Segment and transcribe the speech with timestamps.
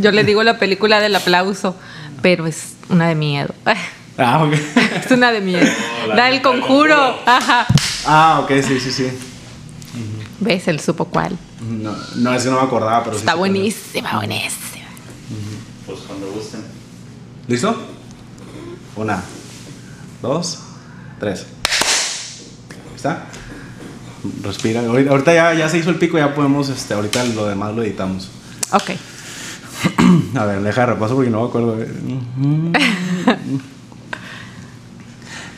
[0.00, 1.76] Yo le digo la película del aplauso,
[2.22, 3.54] pero es una de miedo.
[4.18, 4.54] Ah, ok.
[5.04, 5.66] Es una de miedo.
[6.16, 6.96] Da el conjuro.
[6.96, 7.18] conjuro.
[7.26, 7.66] Ajá.
[8.06, 9.10] Ah, ok, sí, sí, sí.
[10.40, 10.68] ¿Ves?
[10.68, 11.36] Él supo cuál.
[11.60, 13.20] No, no, ese no me acordaba, pero sí.
[13.20, 13.38] Está es.
[13.38, 14.86] buenísima, buenísima.
[15.84, 16.64] Pues cuando gusten.
[17.46, 17.76] ¿Listo?
[18.96, 19.22] Una,
[20.22, 20.60] dos,
[21.20, 21.44] tres.
[22.94, 23.26] ¿Está?
[24.42, 24.80] Respira.
[24.80, 27.82] Ahorita, ahorita ya, ya se hizo el pico, ya podemos, este, ahorita lo demás lo
[27.82, 28.30] editamos.
[28.72, 28.92] Ok.
[30.36, 31.76] A ver, deja de repaso porque no me acuerdo.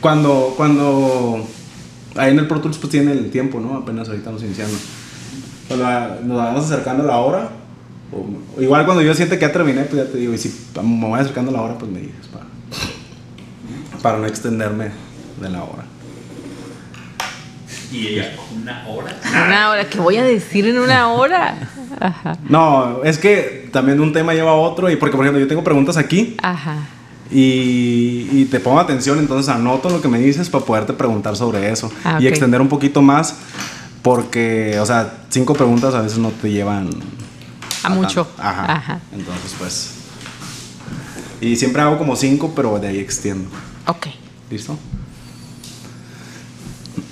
[0.01, 1.45] cuando, cuando
[2.15, 3.75] ahí en el Pro Tools pues tiene el tiempo, ¿no?
[3.77, 4.77] Apenas ahorita estamos iniciando.
[5.67, 7.49] Cuando la- nos vamos acercando a la hora,
[8.11, 11.07] o- igual cuando yo siente que ya terminé, pues ya te digo, y si me
[11.07, 12.45] voy acercando a la hora, pues me dices, para,
[14.01, 14.91] para no extenderme
[15.41, 15.85] de la hora.
[17.91, 18.35] Y ella,
[18.69, 19.15] una hora.
[19.47, 19.89] Una hora.
[19.89, 21.55] ¿Qué voy a decir en una hora?
[21.99, 22.37] Ajá.
[22.47, 25.63] No, es que también un tema lleva a otro, y porque por ejemplo yo tengo
[25.63, 26.75] preguntas aquí, Ajá.
[27.31, 31.69] y, y te pongo atención, entonces anoto lo que me dices para poderte preguntar sobre
[31.71, 33.35] eso Ah, y extender un poquito más
[34.01, 36.89] porque, o sea, cinco preguntas a veces no te llevan
[37.83, 38.25] A mucho.
[38.25, 38.41] tanto.
[38.41, 38.71] Ajá.
[38.73, 38.99] Ajá.
[39.11, 39.91] Entonces, pues.
[41.41, 43.49] Y siempre hago como cinco, pero de ahí extiendo.
[43.87, 44.07] Ok.
[44.49, 44.77] ¿Listo?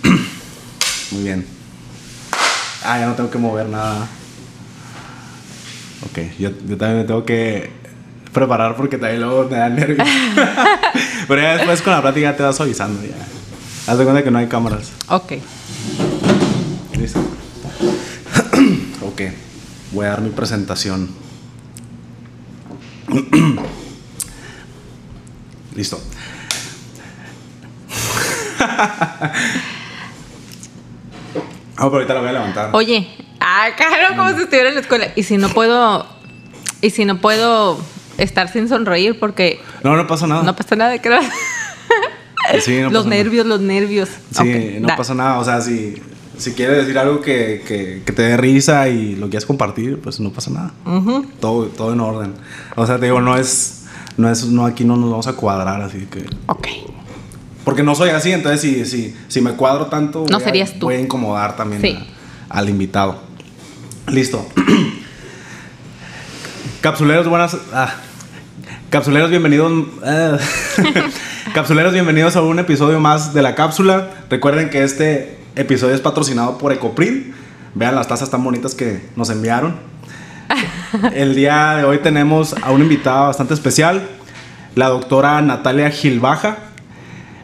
[1.12, 1.46] Muy bien.
[2.90, 4.08] Ah, ya no tengo que mover nada.
[6.06, 7.70] Ok, yo, yo también me tengo que
[8.32, 10.08] preparar porque también luego me da nervios.
[11.28, 13.18] Pero ya después con la plática te vas avisando ya.
[13.92, 14.94] Haz de cuenta que no hay cámaras.
[15.10, 15.34] Ok.
[16.98, 17.20] ¿Listo?
[19.02, 19.22] ok,
[19.92, 21.10] voy a dar mi presentación.
[25.76, 26.02] Listo.
[31.78, 32.70] Ah, pero ahorita la voy a levantar.
[32.74, 33.08] Oye,
[33.40, 35.08] ah, claro, como si estuviera en la escuela.
[35.16, 36.06] Y si no puedo,
[36.82, 37.80] y si no puedo
[38.18, 40.44] estar sin sonreír porque No, no pasa nada.
[40.44, 41.22] no pasa nada, creo.
[42.62, 43.24] Sí, no los pasa nada.
[43.24, 44.10] nervios, los nervios.
[44.32, 44.96] Sí, no da.
[44.96, 45.38] pasa nada.
[45.40, 46.02] O sea, si,
[46.38, 50.20] si quieres decir algo que, que, que te dé risa y lo quieres compartir, pues
[50.20, 50.72] no pasa nada.
[50.86, 51.26] Ujú.
[51.42, 52.34] todo, todo en orden.
[52.76, 53.86] O sea, te digo, no es,
[54.18, 56.26] no es, no aquí no nos vamos a cuadrar, así que.
[56.48, 56.68] Ok.
[57.68, 60.80] Porque no soy así, entonces si, si, si me cuadro tanto, No voy a- serías
[60.80, 60.86] tú.
[60.86, 62.00] voy a incomodar también Sí.
[62.50, 63.22] a- al invitado.
[64.08, 64.48] Listo.
[66.82, 67.58] Capsuleros, buenas.
[67.74, 67.94] ah.
[68.90, 69.86] Capsuleros, bienvenidos.
[70.06, 70.38] ah.
[71.54, 74.12] Capsuleros, bienvenidos a un episodio más de la cápsula.
[74.30, 77.36] Recuerden que este episodio es patrocinado por Ecopril.
[77.76, 79.76] Vean las tazas tan bonitas que nos enviaron.
[81.14, 84.08] El día de hoy tenemos a una invitada bastante especial,
[84.76, 86.60] la doctora Natalia Gilbaja.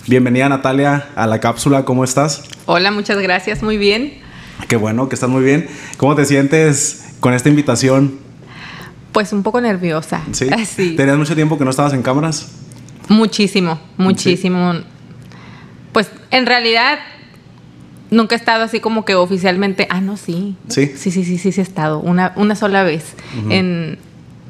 [0.08, 2.44] Bienvenida Natalia a la cápsula, ¿cómo estás?
[2.66, 4.16] Hola, muchas gracias, muy bien.
[4.68, 5.68] Qué bueno que estás muy bien.
[5.97, 8.19] ¿Cómo te sientes con esta invitación?
[9.14, 10.22] Pues un poco nerviosa.
[10.31, 10.50] ¿Sí?
[10.66, 10.96] Sí.
[10.97, 12.52] ¿Tenías mucho tiempo que no estabas en cámaras?
[13.08, 14.74] Muchísimo, muchísimo.
[15.94, 17.00] Pues en realidad
[18.12, 19.88] nunca he estado así como que oficialmente.
[19.90, 20.58] Ah, no, sí.
[20.68, 20.91] ¿Sí?
[20.97, 22.00] Sí, sí, sí, sí, sí he estado.
[22.00, 23.14] Una, una sola vez.
[23.50, 23.97] en,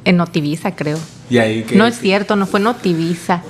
[0.04, 0.98] en Notivisa, creo.
[1.30, 1.76] Y ahí que...
[1.76, 3.42] No es cierto, no fue Notivisa.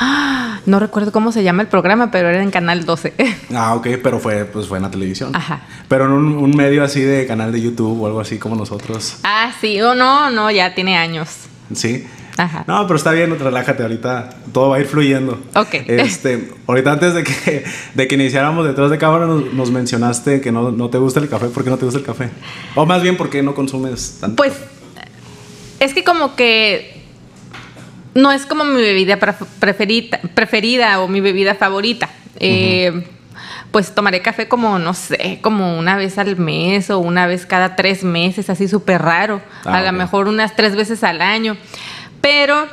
[0.66, 3.12] No recuerdo cómo se llama el programa, pero era en Canal 12.
[3.54, 5.34] Ah, ok, pero fue, pues fue en la televisión.
[5.36, 5.60] Ajá.
[5.88, 9.16] Pero en un, un medio así de canal de YouTube o algo así como nosotros.
[9.24, 11.28] ah, sí, o no, no, ya tiene años.
[11.74, 12.06] ¿Sí?
[12.36, 12.64] Ajá.
[12.66, 14.30] No, pero está bien, relájate ahorita.
[14.52, 15.40] Todo va a ir fluyendo.
[15.54, 15.74] Ok.
[15.86, 20.50] Este, ahorita antes de que, de que iniciáramos detrás de cámara nos, nos mencionaste que
[20.50, 21.46] no, no te gusta el café.
[21.48, 22.30] ¿Por qué no te gusta el café?
[22.74, 24.36] O más bien, ¿por qué no consumes tanto?
[24.36, 24.54] Pues
[25.78, 26.93] es que como que
[28.14, 32.08] no es como mi bebida preferida o mi bebida favorita.
[32.40, 33.04] Eh,
[33.70, 37.74] Pues tomaré café como, no sé, como una vez al mes o una vez cada
[37.74, 39.42] tres meses, así súper raro.
[39.64, 41.56] Ah, a lo mejor unas tres veces al año.
[42.20, 42.68] Pero,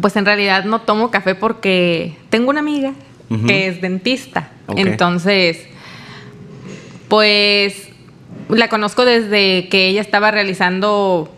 [0.00, 2.92] pues en realidad no tomo café porque tengo una amiga
[3.46, 4.50] que es dentista.
[4.76, 5.66] Entonces,
[7.08, 7.88] pues
[8.50, 11.34] la conozco desde que ella estaba realizando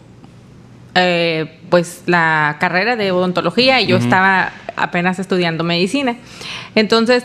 [0.95, 6.17] eh, pues la carrera de odontología y yo estaba apenas estudiando medicina.
[6.75, 7.25] Entonces,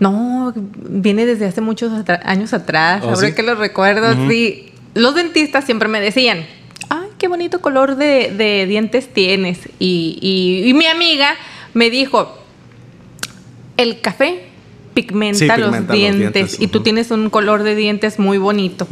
[0.00, 1.92] no, viene desde hace muchos
[2.24, 3.34] años atrás, ¿Oh, ahora sí?
[3.34, 4.70] que lo recuerdo, sí.
[4.94, 6.44] Los dentistas siempre me decían,
[6.88, 9.58] ay, qué bonito color de, de dientes tienes.
[9.78, 11.30] Y, y- y mi amiga
[11.74, 12.38] me dijo,
[13.76, 14.46] el café
[14.94, 18.86] pigmenta, Sí, los, pigmenta los dientes, y tú tienes un color de dientes muy bonito.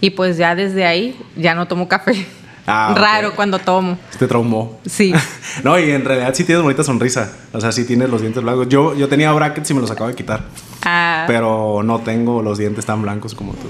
[0.00, 2.26] Y pues ya desde ahí ya no tomo café.
[2.66, 2.94] Ah.
[2.96, 3.98] Raro cuando tomo.
[4.18, 4.80] Te traumó.
[4.86, 5.12] Sí.
[5.64, 7.30] no, y en realidad sí tienes bonita sonrisa.
[7.52, 8.68] O sea, sí tienes los dientes blancos.
[8.68, 10.44] Yo, yo tenía brackets y me los acabo de quitar.
[10.82, 13.68] Ah, Pero no tengo los dientes tan blancos como tú.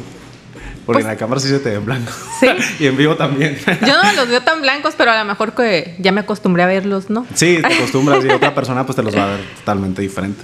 [0.86, 2.14] Porque Pues- en la cámara sí se te ven blancos.
[2.40, 2.48] Sí.
[2.84, 3.58] y en vivo también.
[3.86, 6.66] Yo no los veo tan blancos, pero a lo mejor que ya me acostumbré a
[6.66, 7.26] verlos, ¿no?
[7.34, 10.42] Sí, te acostumbras y otra persona pues te los va a ver totalmente diferente.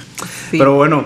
[0.51, 0.59] Sí.
[0.59, 1.05] Pero bueno,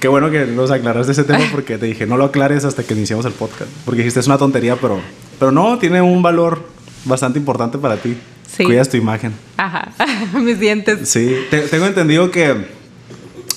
[0.00, 2.94] qué bueno que nos aclaraste ese tema porque te dije, no lo aclares hasta que
[2.94, 3.70] iniciemos el podcast.
[3.84, 5.00] Porque dijiste, es una tontería, pero,
[5.40, 8.16] pero no, tiene un valor bastante importante para ti.
[8.50, 8.64] Sí.
[8.64, 9.32] Cuidas tu imagen.
[9.56, 9.90] Ajá,
[10.40, 11.08] mis dientes.
[11.08, 12.66] Sí, te- tengo entendido que,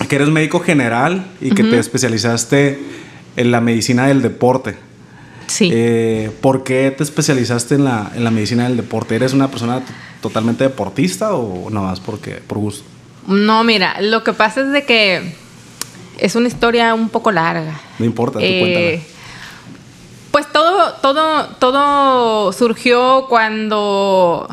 [0.10, 2.80] que eres médico general y que te especializaste
[3.38, 4.76] en la medicina del deporte.
[5.48, 5.70] Sí.
[5.74, 9.16] Eh, ¿Por qué te especializaste en la, en la medicina del deporte?
[9.16, 9.82] ¿Eres una persona
[10.22, 12.84] totalmente deportista o nada más porque, por gusto?
[13.28, 15.34] No, mira, lo que pasa es de que
[16.18, 17.80] es una historia un poco larga.
[18.00, 19.02] No importa, tú Eh, cuéntame.
[20.32, 24.48] Pues todo, todo, todo surgió cuando,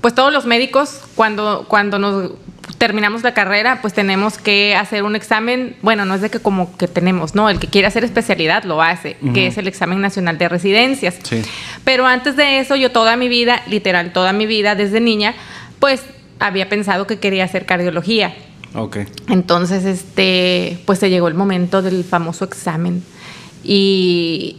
[0.00, 2.32] pues todos los médicos, cuando, cuando nos
[2.78, 6.76] terminamos la carrera, pues tenemos que hacer un examen, bueno, no es de que como
[6.76, 10.38] que tenemos, no, el que quiere hacer especialidad lo hace, que es el examen nacional
[10.38, 11.16] de residencias.
[11.24, 11.42] Sí.
[11.84, 15.34] Pero antes de eso, yo toda mi vida, literal, toda mi vida desde niña,
[15.80, 16.02] pues
[16.38, 18.34] había pensado que quería hacer cardiología.
[18.74, 18.98] Ok.
[19.28, 23.02] Entonces, este, pues se llegó el momento del famoso examen.
[23.64, 24.58] Y,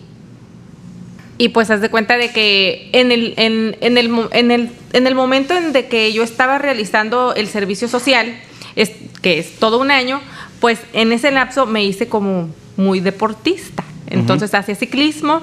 [1.39, 5.07] y pues haz de cuenta de que en el, en, en el, en el, en
[5.07, 8.38] el momento en de que yo estaba realizando el servicio social,
[8.75, 8.91] es,
[9.21, 10.19] que es todo un año,
[10.59, 13.86] pues en ese lapso me hice como muy deportista.
[14.07, 15.41] Entonces hacía ciclismo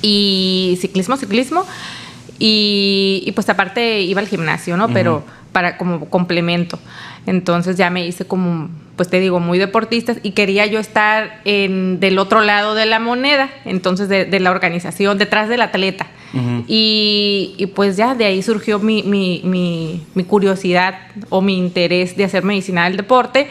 [0.00, 1.66] y ciclismo, ciclismo.
[2.38, 4.88] Y, y, pues aparte iba al gimnasio, ¿no?
[4.90, 6.78] Pero para como complemento.
[7.26, 12.00] Entonces ya me hice como, pues te digo, muy deportista y quería yo estar en,
[12.00, 16.06] del otro lado de la moneda, entonces de, de la organización, detrás del atleta.
[16.66, 20.98] y, y, pues ya de ahí surgió mi, mi, mi, mi curiosidad
[21.28, 23.46] o mi interés de hacer medicina del deporte,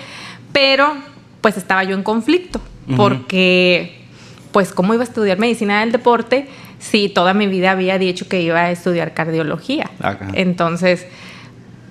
[0.51, 0.93] pero
[1.39, 2.59] pues estaba yo en conflicto,
[2.97, 4.01] porque
[4.51, 6.47] pues cómo iba a estudiar medicina del deporte
[6.79, 9.89] si toda mi vida había dicho que iba a estudiar cardiología.
[10.33, 11.07] Entonces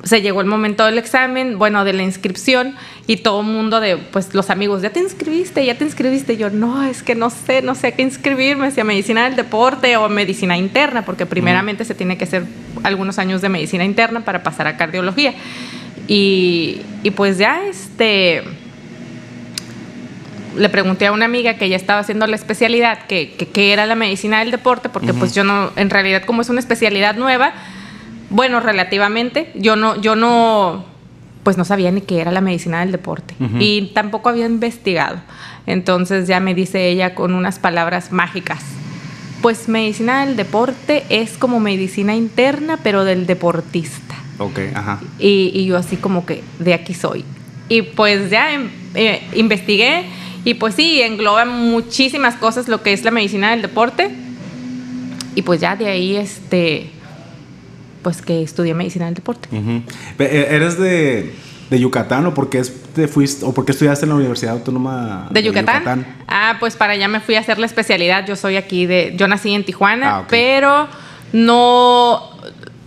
[0.04, 2.74] se llegó el momento del examen, bueno, de la inscripción
[3.06, 6.32] y todo el mundo de, pues los amigos, ya te inscribiste, ya te inscribiste.
[6.32, 9.24] Y yo, no, es que no sé, no sé a qué inscribirme, si a medicina
[9.24, 12.44] del deporte o medicina interna, porque primeramente se tiene que hacer
[12.82, 15.34] algunos años de medicina interna para pasar a cardiología.
[16.08, 18.42] Y, y pues ya, este,
[20.56, 23.86] le pregunté a una amiga que ya estaba haciendo la especialidad, que, que, que era
[23.86, 27.54] la medicina del deporte, porque pues yo no, en realidad como es una especialidad nueva,
[28.32, 30.84] bueno, relativamente, yo no, yo no,
[31.44, 35.18] pues no sabía ni qué era la medicina del deporte y tampoco había investigado.
[35.66, 38.60] Entonces ya me dice ella con unas palabras mágicas.
[39.42, 44.14] Pues medicina del deporte es como medicina interna, pero del deportista.
[44.38, 45.00] Ok, ajá.
[45.18, 47.24] Y, y yo así como que de aquí soy.
[47.68, 50.04] Y pues ya em- eh, investigué
[50.44, 54.10] y pues sí, engloba muchísimas cosas lo que es la medicina del deporte.
[55.34, 56.90] Y pues ya de ahí, este,
[58.02, 59.48] pues que estudié medicina del deporte.
[59.52, 61.34] Eh, ¿Eres de,
[61.70, 62.62] de Yucatán o por qué
[62.94, 66.06] te fuiste o por qué estudiaste en la Universidad Autónoma ¿De Yucatán?
[66.28, 68.26] Ah, pues para allá me fui a hacer la especialidad.
[68.26, 69.14] Yo soy aquí de.
[69.16, 70.88] Yo nací en Tijuana, Ah, pero
[71.32, 72.30] no.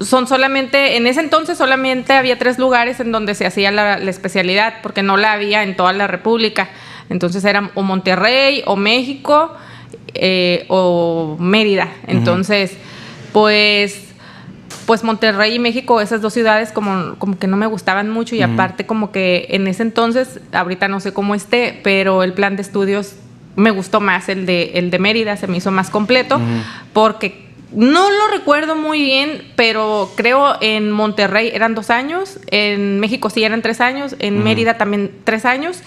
[0.02, 0.98] Son solamente.
[0.98, 5.02] En ese entonces solamente había tres lugares en donde se hacía la, la especialidad, porque
[5.04, 6.70] no la había en toda la República.
[7.10, 9.54] Entonces eran o Monterrey, o México,
[10.14, 11.90] eh, o Mérida.
[12.08, 12.74] Entonces,
[13.32, 14.05] pues
[14.86, 18.42] pues Monterrey y México, esas dos ciudades como, como que no me gustaban mucho y
[18.42, 22.62] aparte como que en ese entonces, ahorita no sé cómo esté, pero el plan de
[22.62, 23.16] estudios
[23.56, 26.40] me gustó más el de, el de Mérida, se me hizo más completo,
[26.94, 33.30] porque no lo recuerdo muy bien, pero creo en Monterrey eran dos años, en México
[33.30, 35.82] sí eran tres años, en Mérida también tres años,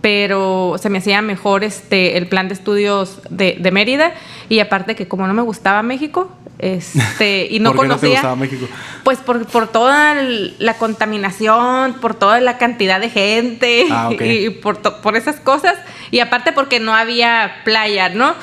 [0.00, 4.14] pero se me hacía mejor este el plan de estudios de, de Mérida.
[4.48, 8.00] Y aparte que como no me gustaba México este y no ¿Por qué no te
[8.00, 8.66] conocía gustaba México?
[9.04, 10.14] pues por, por toda
[10.58, 15.76] la contaminación por toda la cantidad de gente Ah, y por, por esas cosas.
[16.10, 18.34] Y aparte porque no había playa no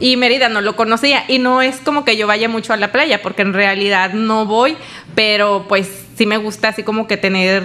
[0.00, 1.24] y Mérida no lo conocía.
[1.28, 4.46] Y no es como que yo vaya mucho a la playa porque en realidad no
[4.46, 4.76] voy
[5.14, 7.62] pero pues sí me gusta así como que tener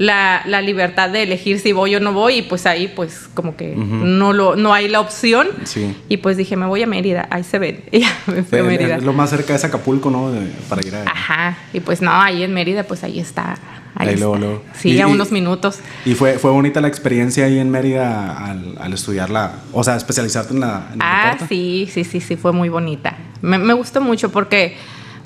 [0.00, 3.54] la, la libertad de elegir si voy o no voy y pues ahí pues como
[3.54, 5.94] que no lo no hay la opción Sí.
[6.08, 8.62] y pues dije me voy a Mérida ahí se ven y ya me fui a
[8.62, 10.32] Mérida lo más cerca es Acapulco, ¿no?
[10.70, 11.02] Para ir a...
[11.02, 13.58] ajá y pues no ahí en Mérida pues ahí está
[13.94, 14.20] ahí, Ahí está.
[14.26, 14.62] luego, luego.
[14.72, 18.38] sí Y- a y- unos minutos Y fue, fue bonita la experiencia ahí en Mérida
[18.42, 20.86] al, al estudiarla, o sea, especializarte en la...
[20.94, 24.76] en ah sí sí sí sí fue muy bonita me, me gustó mucho porque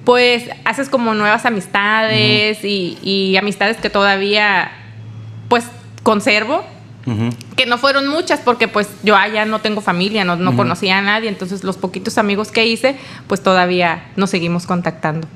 [0.04, 4.70] pues haces como nuevas amistades y, y amistades que todavía
[5.48, 5.64] pues
[6.02, 6.64] conservo
[7.56, 11.02] que no fueron muchas porque pues yo allá no tengo familia, no, no conocía a
[11.02, 12.96] nadie, entonces los poquitos amigos que hice,
[13.26, 15.28] pues todavía nos seguimos contactando.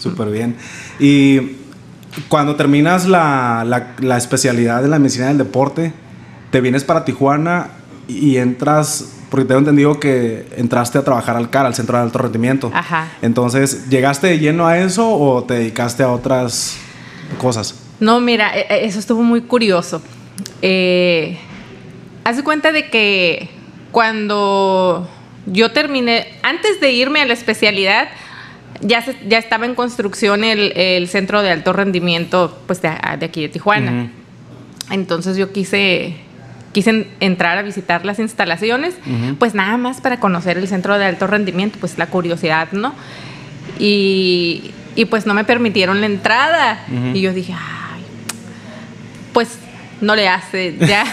[0.00, 0.56] Súper bien.
[0.98, 1.52] Y
[2.28, 5.92] cuando terminas la, la- la especialidad de la medicina del deporte,
[6.50, 7.68] te vienes para Tijuana
[8.08, 12.18] y entras, porque tengo entendido que entraste a trabajar al CAR, al Centro de Alto
[12.18, 12.70] Rendimiento.
[12.74, 13.08] Ajá.
[13.22, 16.78] Entonces, ¿llegaste de lleno a eso o te dedicaste a otras
[17.38, 17.74] cosas?
[18.00, 20.00] No, mira, e- e- eso estuvo muy curioso.
[20.62, 21.36] Eh,
[22.24, 23.48] haz cuenta de que
[23.90, 25.08] cuando
[25.46, 28.08] yo terminé, antes de irme a la especialidad,
[28.80, 33.26] ya, se- ya estaba en construcción el, el centro de alto rendimiento pues, de, de
[33.26, 34.10] aquí de Tijuana.
[34.90, 36.16] Entonces yo quise,
[36.72, 38.94] quise en- entrar a visitar las instalaciones,
[39.38, 42.94] pues nada más para conocer el centro de alto rendimiento, pues la curiosidad, ¿no?
[43.78, 46.80] Y, y pues no me permitieron la entrada.
[47.14, 48.02] Y yo dije, ay,
[49.32, 49.58] pues
[50.00, 51.04] no le hace, ya.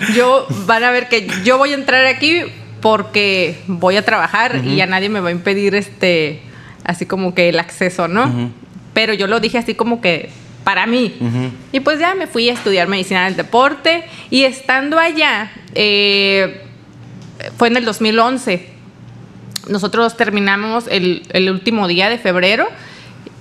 [0.16, 2.40] yo van a ver que yo voy a entrar aquí
[2.80, 6.40] porque voy a trabajar y ya nadie me va a impedir este,
[6.84, 8.50] así como que el acceso, ¿no?
[8.94, 10.30] Pero yo lo dije así como que
[10.68, 11.16] para mí.
[11.18, 11.50] Ujú.
[11.72, 16.60] Y pues ya me fui a estudiar medicina del deporte y estando allá, eh,
[17.56, 18.68] fue en el 2011.
[19.70, 22.68] Nosotros terminamos el, el último día de febrero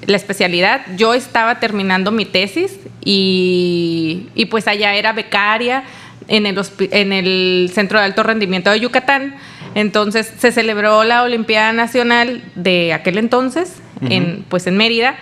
[0.06, 0.86] la especialidad.
[0.96, 5.84] Yo estaba terminando mi tesis y, y pues allá era becaria
[6.30, 9.36] en el, en el Centro de Alto Rendimiento de Yucatán.
[9.76, 15.18] Entonces se celebró la Olimpiada Nacional de aquel entonces, en, pues en Mérida.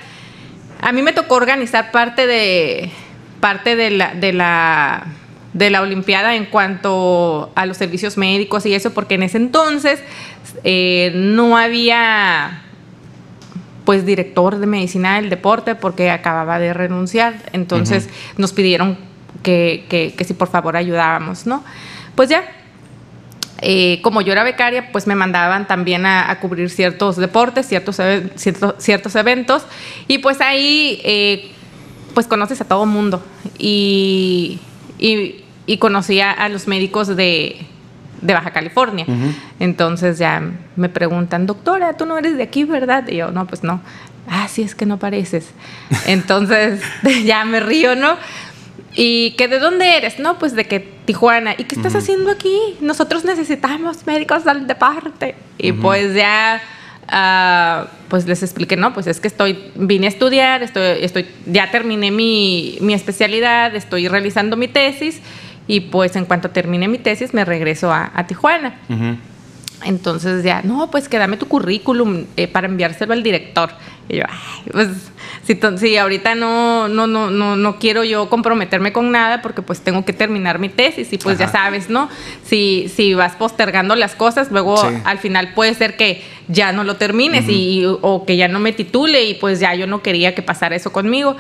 [0.82, 2.92] A mí me tocó organizar parte de
[3.40, 5.08] parte de la, de la
[5.56, 10.04] de la Olimpiada en cuanto a los servicios médicos y eso, porque en ese entonces
[10.66, 12.62] eh, no había
[13.86, 17.36] pues director de medicina del deporte porque acababa de renunciar.
[17.54, 18.98] Entonces nos pidieron
[19.44, 21.64] que, que, que si por favor ayudábamos, ¿no?
[22.16, 22.44] Pues ya,
[23.62, 28.00] eh, como yo era becaria, pues me mandaban también a, a cubrir ciertos deportes, ciertos,
[28.78, 29.64] ciertos eventos.
[30.08, 31.52] Y pues ahí, eh,
[32.14, 33.24] pues conoces a todo mundo.
[33.58, 34.60] Y,
[35.00, 37.66] y, y conocí a, a los médicos de,
[38.22, 39.06] de Baja California.
[39.60, 40.42] Entonces ya
[40.76, 43.08] me preguntan, doctora, tú no eres de aquí, ¿verdad?
[43.08, 43.82] Y yo, no, pues no.
[44.28, 45.52] Ah, sí, es que no pareces.
[46.06, 46.82] Entonces
[47.26, 48.18] ya me río, ¿no?
[48.96, 50.20] ¿Y que de dónde eres?
[50.20, 51.54] No, pues de que Tijuana.
[51.58, 52.58] ¿Y qué estás haciendo aquí?
[52.80, 55.36] Nosotros necesitamos médicos del deporte.
[55.58, 56.62] Y pues ya,
[57.10, 61.72] ah, pues les expliqué, no, pues es que estoy, vine a estudiar, estoy, estoy, ya
[61.72, 65.20] terminé mi, mi especialidad, estoy realizando mi tesis
[65.68, 68.80] y pues en cuanto termine mi tesis me regreso a, a Tijuana.
[69.84, 73.72] Entonces ya, no, pues que dame tu currículum eh, para enviárselo al director.
[74.08, 74.90] Y yo, ay, pues
[75.44, 79.82] si, si ahorita no, no, no, no, no quiero yo comprometerme con nada porque pues
[79.82, 82.10] tengo que terminar mi tesis y pues ya sabes, ¿no?
[82.44, 84.88] Si, si vas postergando las cosas, luego Sí.
[85.06, 88.74] al final puede ser que ya no lo termines y, o que ya no me
[88.74, 91.36] titule y pues ya yo no quería que pasara eso conmigo.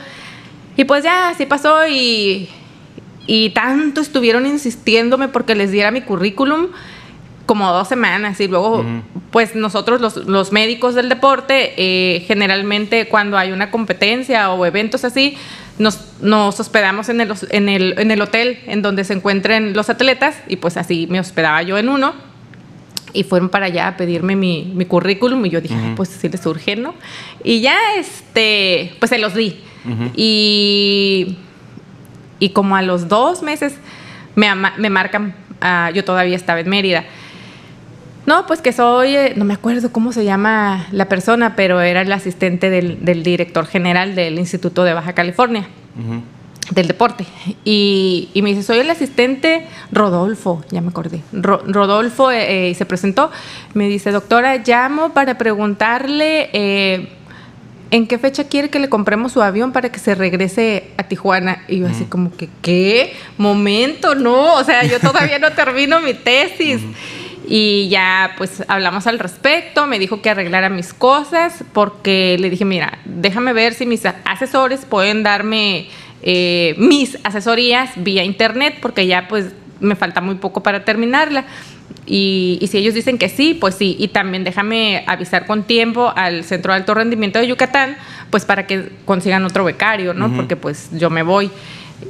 [0.77, 2.50] Y pues ya, así pasó y,
[3.27, 6.67] y tanto estuvieron insistiéndome porque les diera mi currículum
[7.45, 8.83] como dos semanas y luego
[9.31, 15.03] pues nosotros los, los médicos del deporte eh, generalmente cuando hay una competencia o eventos
[15.05, 15.37] así
[15.77, 19.89] nos, nos hospedamos en el, en, el, en el hotel en donde se encuentren los
[19.89, 22.13] atletas y pues así me hospedaba yo en uno
[23.13, 26.27] y fueron para allá a pedirme mi, mi currículum y yo dije, "Ay, pues sí
[26.27, 26.95] les urge, ¿no?
[27.43, 29.57] Y ya, este, pues se los di.
[30.15, 31.37] Y,
[32.39, 33.75] y como a los dos meses
[34.35, 37.05] me, ama- me marcan, ah, yo todavía estaba en Mérida.
[38.25, 42.01] No, pues que soy, eh, no me acuerdo cómo se llama la persona, pero era
[42.01, 45.67] el asistente del, del director general del Instituto de Baja California
[46.72, 47.25] del deporte.
[47.63, 51.22] Y, y me dice, soy el asistente Rodolfo, ya me acordé.
[51.32, 53.29] Ro- Rodolfo eh, eh, se presentó,
[53.75, 57.10] me dice, doctora, llamo para preguntarle eh,
[57.91, 61.62] en qué fecha quiere que le compremos su avión para que se regrese a Tijuana.
[61.67, 63.13] Y yo así como que, ¿qué?
[63.38, 66.82] Momento, no, o sea, yo todavía no termino mi tesis.
[67.47, 72.65] Y ya pues hablamos al respecto, me dijo que arreglara mis cosas porque le dije,
[72.65, 75.87] mira, déjame ver si mis asesores pueden darme
[76.23, 81.45] eh, mis asesorías vía internet porque ya pues me falta muy poco para terminarla.
[82.07, 83.95] Y, y si ellos dicen que sí, pues sí.
[83.99, 87.95] Y también déjame avisar con tiempo al Centro de Alto Rendimiento de Yucatán,
[88.31, 90.35] pues para que consigan otro becario, ¿no?
[90.35, 91.51] Porque pues yo me voy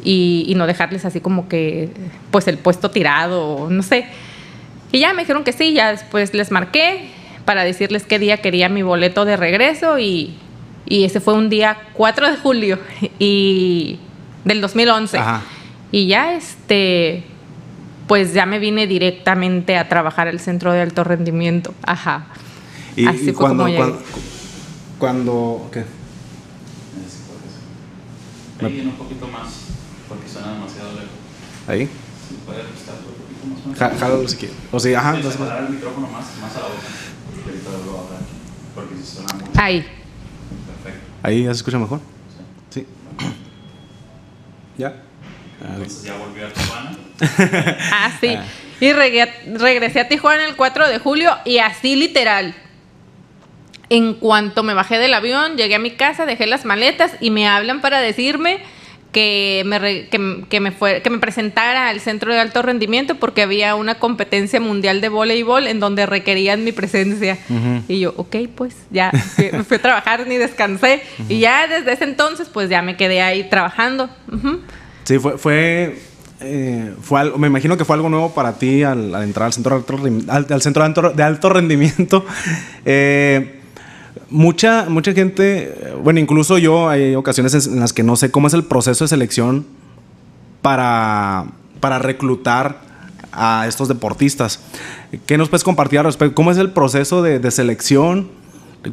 [0.04, 1.89] y, y no dejarles así como que
[2.32, 4.06] pues el puesto tirado, no sé.
[4.92, 7.10] Y ya me dijeron que sí, ya después les marqué
[7.46, 10.36] para decirles qué día quería mi boleto de regreso y,
[10.86, 12.80] y ese fue un día 4 de julio
[13.20, 14.00] y
[14.46, 15.18] del 2011.
[15.18, 15.42] Ajá.
[15.92, 17.24] Y ya, este,
[18.08, 21.74] pues ya me vine directamente a trabajar al centro de alto rendimiento.
[21.86, 22.27] Ajá.
[22.96, 23.80] Y, Así y fue cuando, como llegué.
[23.80, 24.04] cuando,
[24.98, 25.84] cuando- ¿qué?
[28.65, 29.50] Ahí en un poquito más,
[30.08, 31.10] porque suena demasiado lejos.
[31.68, 31.89] Ahí.
[32.27, 33.65] Si puede un poquito más.
[33.67, 33.77] más.
[33.79, 34.58] Ja- Jálalo si quieres.
[34.72, 35.15] O sea, ajá.
[35.15, 36.82] Entonces- separar el micrófono más, más a la boca.
[37.36, 38.34] Y ahorita lo voy a bajar aquí,
[38.75, 39.51] porque si suena mucho.
[39.62, 39.82] Ahí.
[40.84, 41.08] Perfecto.
[41.24, 42.00] ahí ya se escucha mejor.
[42.70, 42.79] Sí.
[42.79, 42.88] Sí.
[44.77, 44.94] ¿Ya?
[45.62, 46.91] Entonces ya volvió a Tijuana.
[47.94, 48.27] Ah, sí.
[48.38, 48.44] Ah.
[48.82, 52.53] Y regresé a Tijuana el 4 de julio y así literal.
[53.89, 57.48] En cuanto me bajé del avión, llegué a mi casa, dejé las maletas y me
[57.48, 58.60] hablan para decirme
[59.16, 63.16] que me, re- que, que me, fue, que me presentara al centro de alto rendimiento
[63.16, 67.38] porque había una competencia mundial de voleibol en donde requerían mi presencia.
[67.88, 71.02] Y yo, ok, pues ya fui, me fui a trabajar ni descansé.
[71.30, 74.10] Y ya desde ese entonces, pues ya me quedé ahí trabajando.
[75.06, 75.98] Sí, fue, fue,
[76.42, 79.54] eh, fue algo, me imagino que fue algo nuevo para ti al, al entrar al
[79.54, 79.98] centro de alto,
[80.30, 82.26] al, al centro de alto, de alto rendimiento.
[82.88, 83.62] Eh,
[84.29, 88.53] mucha, mucha gente, bueno, incluso yo hay ocasiones en las que no sé cómo es
[88.53, 89.65] el proceso de selección
[90.62, 91.46] para,
[91.79, 92.79] para reclutar
[93.32, 94.62] a estos deportistas.
[95.25, 96.34] ¿Qué nos puedes compartir al respecto?
[96.36, 98.29] ¿Cómo es el proceso de, de selección?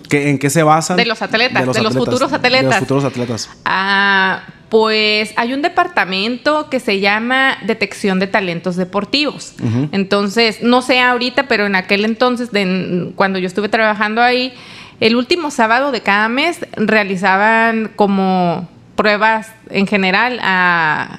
[0.09, 0.97] ¿Qué- ¿En qué se basan?
[0.97, 2.65] De los atletas, de los futuros De atletas.
[2.65, 3.51] los futuros atletas.
[3.65, 9.53] Ah, pues hay un departamento que se llama Detección de Talentos Deportivos.
[9.63, 9.89] Ujú.
[9.93, 14.55] Entonces, no sé ahorita, pero en aquel entonces, de- cuando yo estuve trabajando ahí,
[15.03, 21.19] el último sábado de cada mes realizaban como pruebas en general a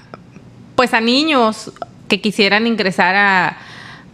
[0.75, 1.74] pues a niños
[2.08, 3.58] que quisieran ingresar a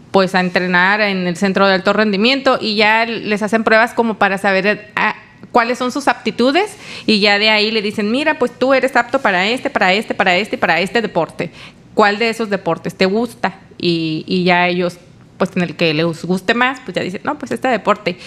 [0.09, 4.17] pues a entrenar en el centro de alto rendimiento y ya les hacen pruebas como
[4.17, 5.15] para saber ah,
[5.51, 9.21] cuáles son sus aptitudes y ya de ahí le dicen, mira, pues tú eres apto
[9.21, 11.51] para este, para este, para este, para este deporte.
[11.93, 13.59] ¿Cuál de esos deportes te gusta?
[13.77, 14.97] Y, y ya ellos,
[15.37, 18.17] pues en el que les guste más, pues ya dicen, no, pues este deporte.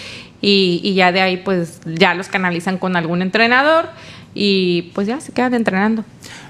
[0.45, 3.87] Y, y ya de ahí, pues ya los canalizan con algún entrenador
[4.35, 6.03] y pues ya se quedan entrenando.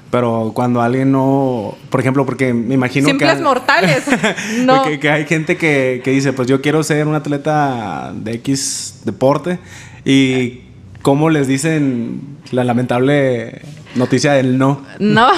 [0.10, 3.42] Pero cuando alguien no, por ejemplo, porque me imagino Simples que...
[3.42, 4.04] mortales.
[4.60, 4.84] No.
[4.84, 9.02] que, que hay gente que, que dice, pues yo quiero ser un atleta de X
[9.06, 9.60] deporte
[10.06, 10.62] y
[11.04, 13.62] cómo les dicen la lamentable
[13.94, 14.84] noticia del no.
[14.98, 15.30] No.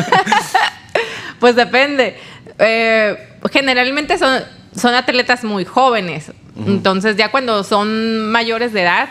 [1.38, 2.16] pues depende.
[2.58, 3.16] Eh,
[3.50, 4.40] generalmente son,
[4.74, 6.32] son atletas muy jóvenes.
[6.66, 9.08] Entonces ya cuando son mayores de edad,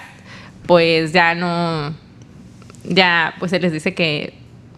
[0.68, 1.94] pues ya no,
[2.84, 4.34] ya pues se les dice que,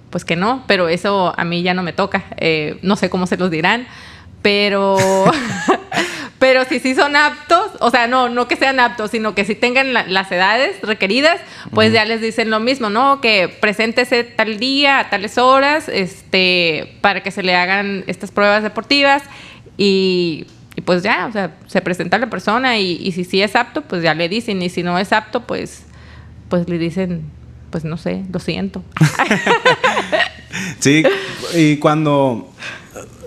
[0.10, 2.24] pues que no, pero eso a mí ya no me toca.
[2.38, 3.88] Eh, no sé cómo se los dirán,
[4.42, 4.98] pero,
[6.40, 9.56] pero si sí son aptos, o sea, no, no que sean aptos, sino que si
[9.56, 11.40] tengan la- las edades requeridas,
[11.74, 13.22] pues ya les dicen lo mismo, ¿no?
[13.22, 18.64] Que preséntese tal día, a tales horas, este, para que se le hagan estas pruebas
[18.64, 19.24] deportivas
[19.78, 23.82] y, y pues ya, o sea, se presenta la persona y, si sí es apto,
[23.82, 25.84] pues ya le dicen, y si no es apto, pues,
[26.50, 27.24] pues le dicen,
[27.70, 28.84] pues no sé, lo siento.
[30.80, 31.02] Sí,
[31.56, 32.52] y cuando,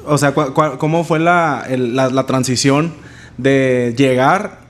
[0.05, 2.93] o sea, ¿cómo fue la, la transición
[3.39, 4.61] de llegar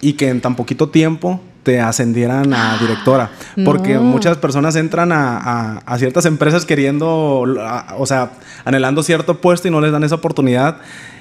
[0.00, 3.30] y que en tan poquito tiempo te ascendieran a directora?
[3.64, 4.02] Porque No.
[4.02, 8.30] muchas personas entran a, a- a ciertas empresas queriendo, a- o sea,
[8.64, 10.76] anhelando cierto puesto y no les dan esa oportunidad.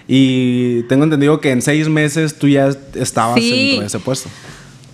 [0.07, 3.49] Y tengo entendido que en seis meses tú ya estabas Sí.
[3.67, 4.29] dentro de ese puesto.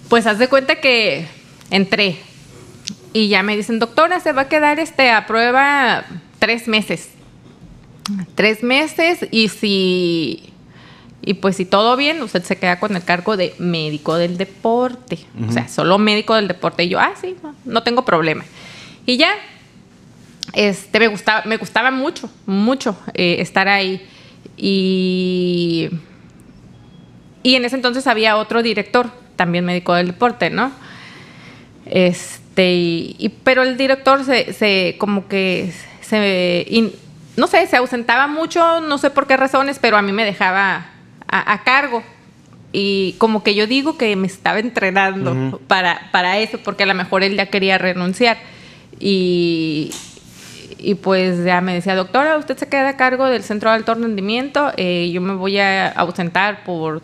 [0.07, 1.27] Pues haz de cuenta que
[1.71, 2.17] entré
[3.12, 6.05] y ya me dicen, doctora, se va a quedar este a prueba
[6.38, 7.09] tres meses.
[8.35, 10.48] Tres meses y si
[11.21, 15.19] y pues si todo bien, usted se queda con el cargo de médico del deporte.
[15.47, 16.84] O sea, solo médico del deporte.
[16.86, 18.45] Y yo, ah, sí, no, no tengo problema.
[19.05, 19.32] Y ya,
[20.53, 24.08] este, me gustaba, me gustaba mucho, mucho eh, estar ahí.
[24.58, 25.89] Y
[27.43, 30.71] y en ese entonces había otro director, también médico del deporte, ¿no?
[31.86, 36.91] Este, y, y- pero el director se, se como que se, in-
[37.38, 40.86] no sé, se ausentaba mucho, no sé por qué razones, pero a mí me dejaba
[41.30, 42.04] a, a cargo.
[42.72, 45.60] Y como que yo digo que me estaba entrenando Ujú.
[45.68, 48.38] para, para eso, porque a lo mejor él ya quería renunciar.
[49.00, 49.92] Y,
[50.78, 53.96] y pues ya me decía, doctora, usted se queda a cargo del centro de alto
[53.96, 57.02] rendimiento, eh, yo me voy a ausentar por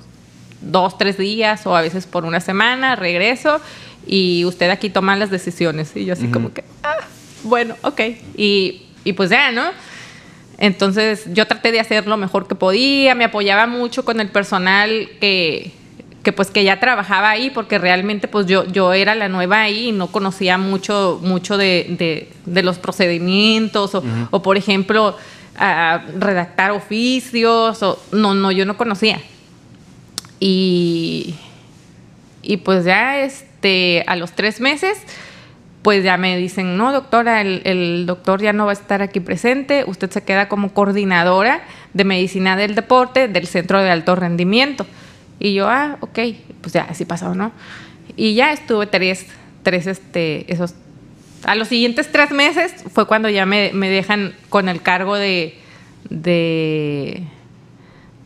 [0.62, 3.60] dos, tres días o a veces por una semana, regreso
[4.06, 5.96] y usted aquí toma las decisiones.
[5.96, 6.98] Y yo así como que, ah,
[7.44, 8.02] bueno, ok.
[8.38, 9.64] Y, y pues ya, ¿no?
[10.58, 15.10] Entonces yo traté de hacer lo mejor que podía, me apoyaba mucho con el personal
[15.20, 15.72] que,
[16.24, 19.90] que pues que ya trabajaba ahí porque realmente pues yo, yo era la nueva ahí
[19.90, 25.18] y no conocía mucho, mucho de, los procedimientos o, o por ejemplo
[25.58, 29.20] a redactar oficios o no, no, yo no conocía.
[30.40, 31.36] Y,
[32.42, 34.98] y pues ya este, a los tres meses,
[35.86, 39.20] pues ya me dicen, no, doctora, el, el, doctor ya no va a estar aquí
[39.20, 41.62] presente, usted se queda como coordinadora
[41.94, 44.88] de medicina del deporte del Centro de Alto Rendimiento.
[45.38, 46.20] Y yo, ah, ok,
[46.62, 47.52] pues ya así pasó, ¿no?
[48.16, 49.28] Y ya estuve tres,
[49.62, 50.74] tres, este, esos...
[51.44, 55.56] A los siguientes tres meses fue cuando ya me, me dejan con el cargo de,
[56.10, 57.28] de,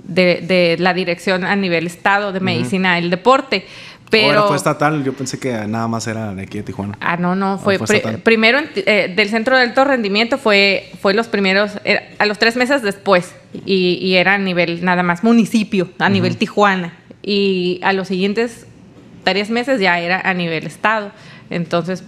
[0.06, 3.66] de, la dirección a nivel estado de medicina del deporte.
[4.10, 6.98] Pero fue estatal, yo pensé que nada más era de aquí de Tijuana.
[7.00, 7.78] Ah, no, no, fue,
[8.24, 11.74] primero eh, del centro de alto rendimiento fue, fue los primeros,
[12.18, 13.34] a los tres meses después,
[13.66, 16.94] y, era a nivel nada más municipio, a nivel Tijuana.
[17.22, 18.66] Y a los siguientes
[19.24, 21.12] tres meses ya era a nivel estado.
[21.50, 22.04] Entonces,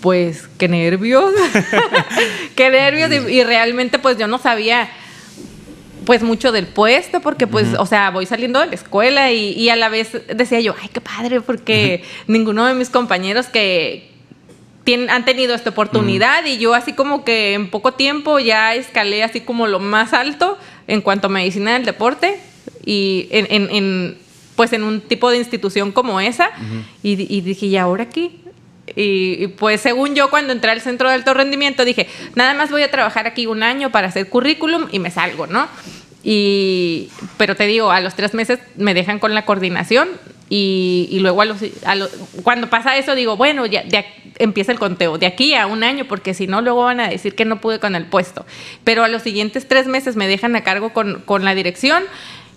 [0.00, 1.32] pues, qué nervios,
[2.56, 4.88] qué nervios, y realmente pues yo no sabía
[6.08, 9.76] pues mucho del puesto, porque pues, o sea, voy saliendo de la escuela y, a
[9.76, 14.10] la vez decía yo, ay, qué padre, porque ninguno de mis compañeros que
[14.84, 19.22] tienen, han tenido esta oportunidad y yo así como que en poco tiempo ya escalé
[19.22, 22.40] así como lo más alto en cuanto a medicina del deporte
[22.86, 24.16] y en,
[24.56, 26.48] pues en un tipo de institución como esa
[27.02, 28.30] y, y dije, ¿y ahora qué?
[28.96, 32.82] Y, pues según yo cuando entré al centro de alto rendimiento dije, nada más voy
[32.82, 35.68] a trabajar aquí un año para hacer currículum y me salgo, ¿no?
[36.22, 40.08] Y, pero te digo, a los tres meses me dejan con la coordinación
[40.50, 41.58] y, luego a los,
[42.42, 43.84] cuando pasa eso digo, bueno, ya,
[44.38, 47.34] empieza el conteo, de aquí a un año, porque si no, luego van a decir
[47.34, 48.46] que no pude con el puesto.
[48.84, 52.04] Pero a los siguientes tres meses me dejan a cargo con, con la dirección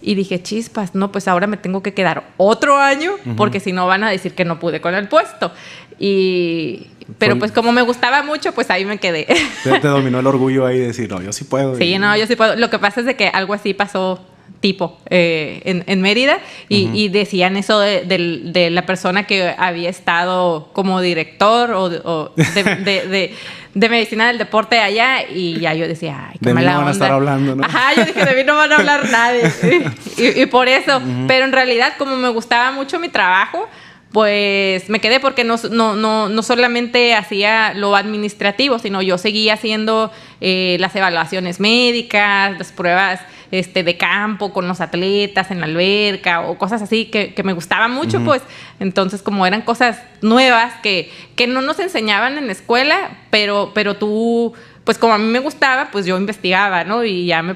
[0.02, 3.88] y dije, chispas, no, pues ahora me tengo que quedar otro año porque si no
[3.88, 5.52] van a decir que no pude con el puesto.
[6.00, 6.88] Y,
[7.20, 9.28] pero pues como me gustaba mucho, pues ahí me quedé.
[9.64, 11.76] Te, dominó el orgullo ahí de decir, no, yo sí puedo.
[11.78, 12.56] Sí, no, yo sí puedo.
[12.56, 14.26] Lo que pasa es de que algo así pasó
[14.62, 20.70] tipo eh, en, en, Mérida y, decían eso de, de, la persona que había estado
[20.74, 23.34] como director o, de,
[23.74, 26.80] de, medicina del deporte allá y ya yo decía, ay, qué de mala mí no
[26.80, 27.64] van a estar hablando, ¿no?
[27.64, 29.52] Ajá, yo dije, de mí no van a hablar nadie.
[30.18, 33.68] y, y, por eso, pero en realidad como me gustaba mucho mi trabajo,
[34.12, 39.54] pues me quedé porque no, no, no, no, solamente hacía lo administrativo, sino yo seguía
[39.54, 45.66] haciendo eh, las evaluaciones médicas, las pruebas este, de campo con los atletas en la
[45.66, 48.42] alberca o cosas así que, me gustaban mucho, pues
[48.80, 53.96] entonces como eran cosas nuevas que, que no nos enseñaban en la escuela, pero, pero
[53.96, 57.04] tú, pues como a mí me gustaba, pues yo investigaba, ¿no?
[57.04, 57.56] Y ya me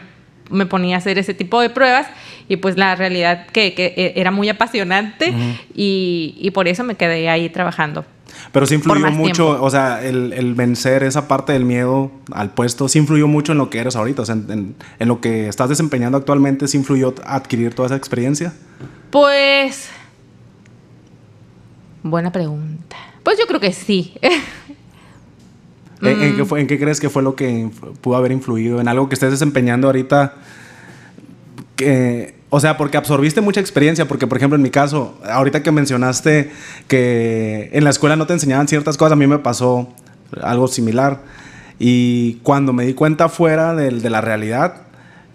[0.49, 2.07] me ponía a hacer ese tipo de pruebas
[2.47, 5.33] y pues la realidad que, que e, era muy apasionante
[5.73, 8.05] y, y, por eso me quedé ahí trabajando.
[8.51, 12.87] Pero sí influyó mucho, o sea, el, el, vencer esa parte del miedo al puesto,
[12.87, 15.69] sí influyó mucho en lo que eres ahorita, o sea, en, en, lo que estás
[15.69, 18.53] desempeñando actualmente, sí influyó adquirir toda esa experiencia.
[19.11, 19.89] Pues,
[22.03, 22.95] buena pregunta.
[23.23, 24.13] Pues yo creo que sí.
[26.01, 26.45] ¿En, qué mm.
[26.45, 27.69] fue, ¿En, qué crees que fue lo que
[28.01, 28.79] pudo haber influido?
[28.79, 30.35] ¿En algo que estés desempeñando ahorita?
[31.75, 35.73] Que, o sea, porque absorbiste mucha experiencia, porque por ejemplo en mi caso, ahorita que
[35.73, 36.51] mencionaste
[36.87, 39.93] que en la escuela no te enseñaban ciertas cosas, a mí me pasó
[40.41, 41.19] algo similar.
[41.79, 44.83] Y cuando me di cuenta fuera de, de la realidad,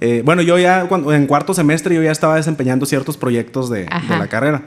[0.00, 3.80] eh, bueno, yo ya cuando, en cuarto semestre yo ya estaba desempeñando ciertos proyectos de,
[3.80, 4.62] de la carrera.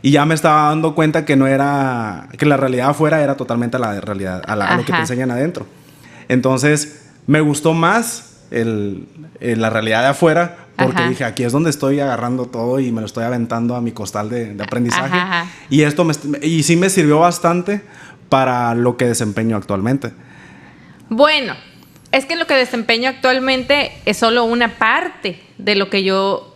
[0.00, 3.76] Y ya me estaba dando cuenta que no era, que la realidad afuera era totalmente
[3.76, 5.66] a la realidad, a, lo que te enseñan adentro.
[6.28, 9.08] Entonces, me gustó más el,
[9.40, 13.06] la realidad de afuera porque dije, aquí es donde estoy agarrando todo y me lo
[13.06, 15.18] estoy aventando a mi costal de, aprendizaje.
[15.70, 17.82] Y esto me, y sí me sirvió bastante
[18.28, 20.12] para lo que desempeño actualmente.
[21.08, 21.54] Bueno,
[22.12, 26.54] es que lo que desempeño actualmente es solo una parte de lo que yo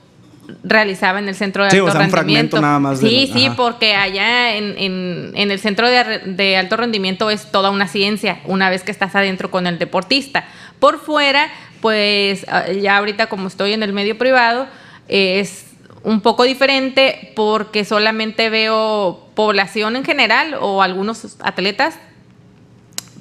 [0.64, 2.61] realizaba en el centro de alto rendimiento.
[2.96, 8.70] sí, sí, porque allá en, el centro de, alto rendimiento es toda una ciencia, una
[8.70, 10.44] vez que estás adentro con el deportista.
[10.78, 11.48] Por fuera,
[11.83, 14.66] pues ah, ya ahorita como estoy en el medio privado,
[15.09, 15.66] es
[16.05, 21.99] un poco diferente porque solamente veo población en general o algunos atletas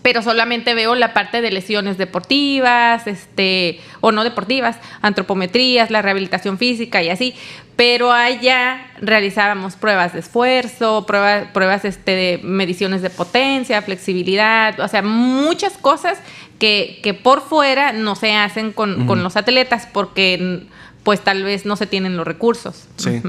[0.01, 6.57] pero solamente veo la parte de lesiones deportivas, este, o no deportivas, antropometrías, la rehabilitación
[6.57, 7.35] física y así.
[7.75, 14.87] Pero allá realizábamos pruebas de esfuerzo, pruebas, pruebas este, de mediciones de potencia, flexibilidad, o
[14.87, 16.17] sea, muchas cosas
[16.61, 20.67] que, que por fuera no se hacen con, con, los atletas porque
[21.01, 22.87] pues tal vez no se tienen los recursos.
[22.97, 23.19] Sí.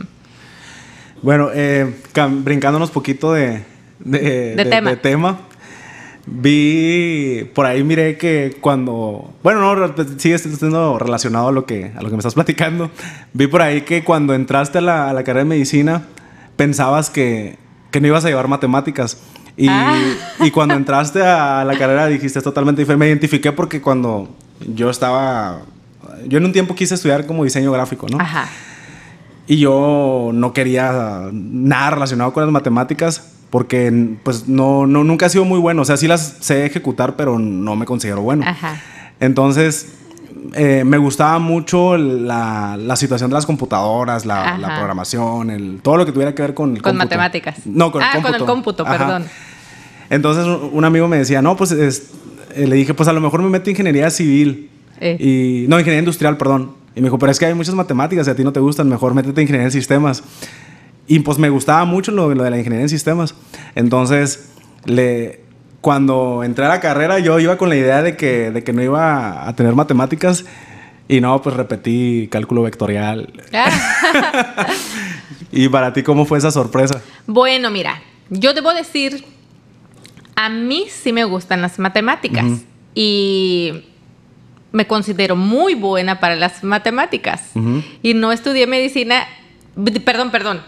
[1.23, 1.95] Bueno, eh,
[2.45, 3.65] brincándonos poquito de,
[4.01, 4.97] de, De tema.
[4.97, 5.41] tema,
[6.27, 11.91] Vi, por ahí miré que cuando, bueno, no, re- sigue siendo relacionado a lo que,
[11.97, 12.91] a lo que me estás platicando.
[13.33, 16.03] Vi por ahí que cuando entraste a la, a la carrera de medicina,
[16.57, 17.57] pensabas que,
[17.91, 19.17] que no ibas a llevar matemáticas.
[19.57, 19.95] Y, Ah.
[20.41, 22.99] y cuando entraste a la carrera dijiste es totalmente diferente.
[23.05, 24.29] Me identifiqué porque cuando
[24.67, 25.61] yo estaba,
[26.27, 28.19] yo en un tiempo quise estudiar como diseño gráfico, ¿no?
[28.21, 28.47] Ajá.
[29.47, 35.31] Y yo no quería nada relacionado con las matemáticas porque pues no, no nunca he
[35.31, 35.83] sido muy bueno.
[35.83, 38.45] O sea, sí las sé ejecutar, pero no me considero bueno.
[38.47, 38.81] Ajá.
[39.21, 39.93] Entonces,
[40.55, 46.07] eh, me gustaba mucho la, la situación de las computadoras, la, programación, el, todo lo
[46.07, 47.05] que tuviera que ver con el Con cómputo.
[47.05, 47.57] matemáticas.
[47.67, 48.33] No, con el ah, cómputo.
[48.33, 48.99] con el cómputo, Ajá.
[48.99, 49.25] perdón.
[50.11, 52.11] Entonces, un un amigo me decía, no, pues es-
[52.55, 54.69] eh, le dije, pues a lo mejor me meto en ingeniería civil.
[55.01, 55.17] Eh.
[55.19, 56.73] Y, no, ingeniería industrial, perdón.
[56.95, 58.89] Y me dijo, pero es que hay muchas matemáticas y a ti no te gustan,
[58.89, 60.23] mejor métete en ingeniería en sistemas.
[61.07, 63.35] Y pues me gustaba mucho lo, lo de la ingeniería en sistemas.
[63.75, 64.51] Entonces,
[64.85, 65.42] le,
[65.83, 68.83] cuando entré a la carrera, yo iba con la idea de que, de que no
[68.83, 70.47] iba a tener matemáticas.
[71.09, 73.33] Y no, pues repetí cálculo vectorial.
[73.53, 74.69] Ah.
[75.53, 77.03] ¿Y para ti cómo fue esa sorpresa?
[77.27, 79.25] Bueno, mira, yo debo decir,
[80.37, 82.47] a mí sí me gustan las matemáticas
[82.95, 83.85] y
[84.71, 87.51] me considero muy buena para las matemáticas.
[88.03, 89.27] Y no estudié medicina,
[90.05, 90.63] perdón, perdón.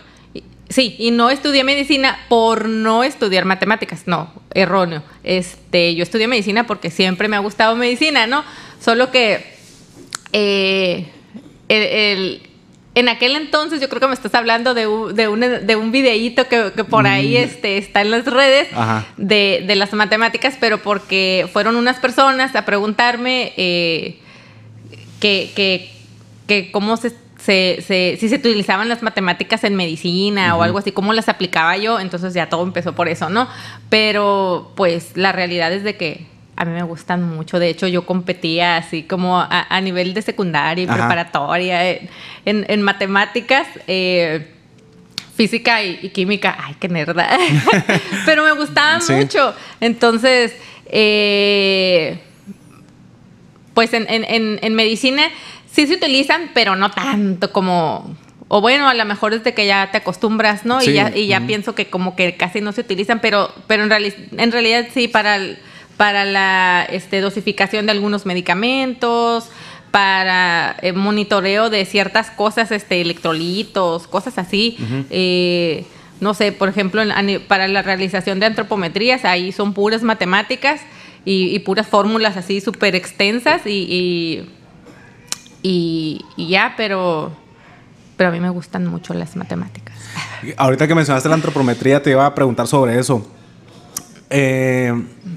[0.74, 5.04] Sí, y no estudié medicina por no estudiar matemáticas, no, erróneo.
[5.22, 8.42] Este, yo estudié medicina porque siempre me ha gustado medicina, ¿no?
[8.80, 9.54] Solo que
[10.32, 11.06] eh,
[11.68, 12.42] el- el-
[12.96, 15.92] en aquel entonces yo creo que me estás hablando de un, de un, de un
[15.92, 18.66] videíto que, que por ahí este, está en las redes
[19.16, 24.18] de, de las matemáticas, pero porque fueron unas personas a preguntarme eh,
[25.20, 25.90] que, que,
[26.48, 27.12] que cómo se,
[27.44, 31.76] se, se- si se utilizaban las matemáticas en medicina o algo así, cómo las aplicaba
[31.76, 33.48] yo, entonces ya todo empezó por eso, ¿no?
[33.90, 36.26] Pero pues la realidad es de que
[36.56, 40.22] a mí me gustan mucho, de hecho yo competía así como a, a nivel de
[40.22, 40.96] secundaria y Ajá.
[40.96, 42.08] preparatoria en,
[42.44, 43.66] en- en matemáticas.
[43.88, 44.48] eh,
[45.36, 47.28] física y, y química, ay, qué nerda.
[48.24, 49.14] Pero me gustaban Sí.
[49.14, 49.52] mucho.
[49.80, 50.54] Entonces,
[50.86, 52.20] eh,
[53.74, 55.24] pues en, en- en- en medicina
[55.74, 58.16] sí se utilizan, pero no tanto como...
[58.48, 60.80] O bueno, a lo mejor es de que ya te acostumbras, ¿no?
[60.80, 63.82] Sí, Y ya, y ya pienso que como que casi no se utilizan, pero, pero
[63.84, 65.58] en, reali- en realidad sí para, el-
[65.96, 69.48] para la este, dosificación de algunos medicamentos,
[69.90, 74.76] para eh, monitoreo de ciertas cosas, este, electrolitos, cosas así.
[75.10, 75.84] Eh,
[76.20, 80.80] no sé, por ejemplo, en- para la realización de antropometrías, ahí son puras matemáticas
[81.24, 84.50] y, y puras fórmulas así súper extensas y, y,
[85.64, 87.32] y- y ya, pero,
[88.16, 89.96] pero a mí me gustan mucho las matemáticas.
[90.58, 93.26] Ahorita que mencionaste la antropometría, te iba a preguntar sobre eso.
[94.30, 94.92] Eh,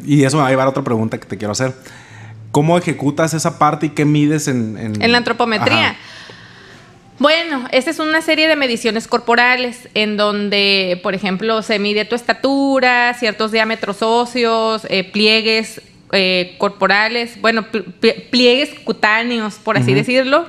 [0.06, 1.74] y eso me va a llevar a otra pregunta que te quiero hacer.
[2.52, 4.78] ¿Cómo ejecutas esa parte y qué mides en...
[4.78, 5.90] En, En la antropometría.
[5.92, 5.98] Ajá.
[7.20, 12.16] Bueno, esta es una serie de mediciones corporales en donde, por ejemplo, se mide tu
[12.16, 19.93] estatura, ciertos diámetros óseos, eh, pliegues eh, corporales, bueno, pl- pl- pliegues cutáneos, por así
[19.93, 20.46] decirlo.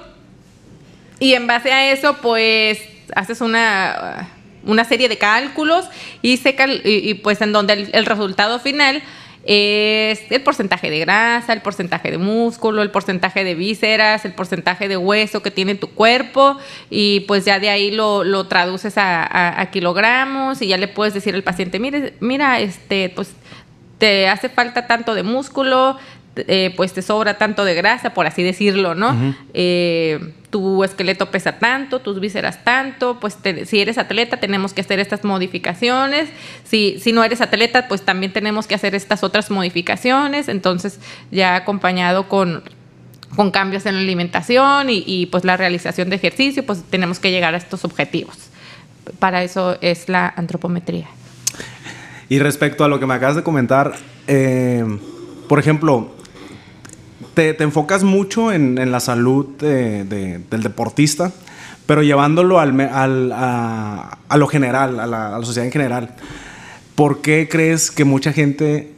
[1.21, 2.81] Y en base a eso, pues,
[3.17, 4.29] haces una,
[4.65, 5.87] una serie de cálculos
[6.23, 9.03] y, se cal- y, y, pues en donde el, el resultado final
[9.45, 14.89] es el porcentaje de grasa, el porcentaje de músculo, el porcentaje de vísceras, el porcentaje
[14.89, 16.59] de hueso que tiene tu cuerpo
[16.91, 20.87] y pues ya de ahí lo, lo traduces a, a- a kilogramos y ya le
[20.87, 23.31] puedes decir al paciente, mire, mira, este, pues
[23.99, 25.97] te hace falta tanto de músculo,
[26.37, 29.35] eh, pues te sobra tanto de grasa, por así decirlo, ¿no?
[29.55, 34.81] Eh, tu esqueleto pesa tanto, tus vísceras tanto, pues te- si eres atleta tenemos que
[34.81, 36.31] hacer estas modificaciones,
[36.65, 41.01] si, si no eres atleta pues también tenemos que hacer estas otras modificaciones, entonces
[41.33, 42.63] ya acompañado con,
[43.35, 47.31] con cambios en la alimentación y, y, pues la realización de ejercicio, pues tenemos que
[47.33, 48.37] llegar a estos objetivos.
[49.19, 51.09] Para eso es la antropometría.
[52.29, 53.95] Y respecto a lo que me acabas de comentar,
[54.27, 54.85] eh,
[55.49, 56.11] por ejemplo,
[57.35, 61.33] te, te enfocas mucho en, en la salud de- de- del deportista,
[61.87, 66.15] pero llevándolo al, al- a, a lo general, a la, a la sociedad en general.
[66.95, 68.93] ¿Por qué crees que mucha gente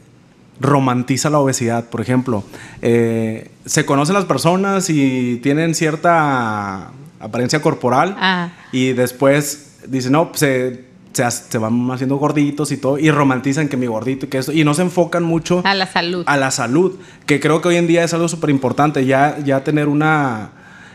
[0.59, 1.85] romantiza la obesidad?
[1.85, 2.43] Por ejemplo,
[2.81, 6.89] eh, se conocen las personas y tienen cierta
[7.19, 8.49] apariencia corporal Ah.
[8.71, 13.77] y después dicen, no, pues, se, se, van haciendo gorditos y todo, y romantizan que
[13.77, 16.23] mi gordito y que eso, y no se enfocan mucho A la salud.
[16.27, 19.63] a la salud, que creo que hoy en día es algo súper importante, ya, ya
[19.63, 20.51] tener una,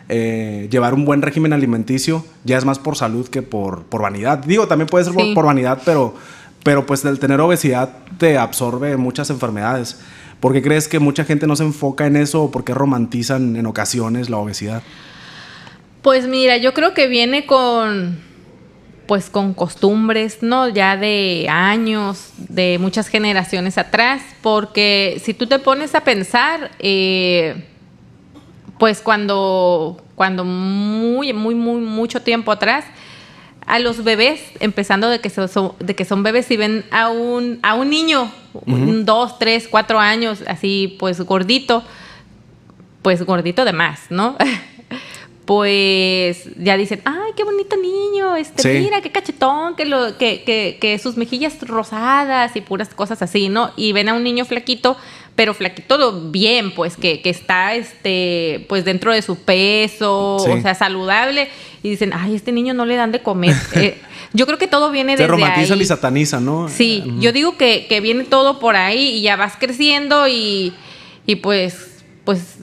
[0.08, 4.38] eh, llevar un buen régimen alimenticio ya es más por salud que por, por vanidad.
[4.38, 6.14] Digo, también puede ser por, por vanidad, pero,
[6.62, 9.98] pero pues el tener obesidad te absorbe muchas enfermedades.
[10.40, 13.56] ¿Por qué crees que mucha gente no se enfoca en eso o por qué romantizan
[13.56, 14.82] en ocasiones la obesidad?
[16.02, 18.20] Pues mira, yo creo que viene con,
[19.06, 20.68] pues con costumbres, ¿no?
[20.68, 27.64] Ya de años, de muchas generaciones atrás, porque si tú te pones a pensar, eh,
[28.78, 32.84] pues cuando, cuando muy, muy, muy, mucho tiempo atrás,
[33.66, 37.08] a los bebés, empezando de que, so- so- de que son bebés, si ven a
[37.08, 38.30] un, a un niño,
[38.66, 41.82] un dos, tres, cuatro años, así pues gordito,
[43.02, 44.36] pues gordito de más, ¿no?
[45.46, 48.68] pues ya dicen, ay, qué bonito niño, este, Sí.
[48.84, 53.48] mira, qué cachetón, que, lo, que, que, que sus mejillas rosadas y puras cosas así,
[53.48, 53.70] ¿no?
[53.76, 54.96] Y ven a un niño flaquito,
[55.36, 60.50] pero flaquito bien, pues, que, que está, este, pues, dentro de su peso, Sí.
[60.50, 61.48] o sea, saludable,
[61.82, 63.54] y dicen, ay, este niño no le dan de comer.
[63.76, 63.98] Eh,
[64.32, 65.82] yo creo que todo viene Se desde romantizan ahí.
[65.82, 66.68] y satanizan, ¿no?
[66.68, 70.74] Sí, yo digo que, que viene todo por ahí y ya vas creciendo y,
[71.24, 72.58] y pues, pues,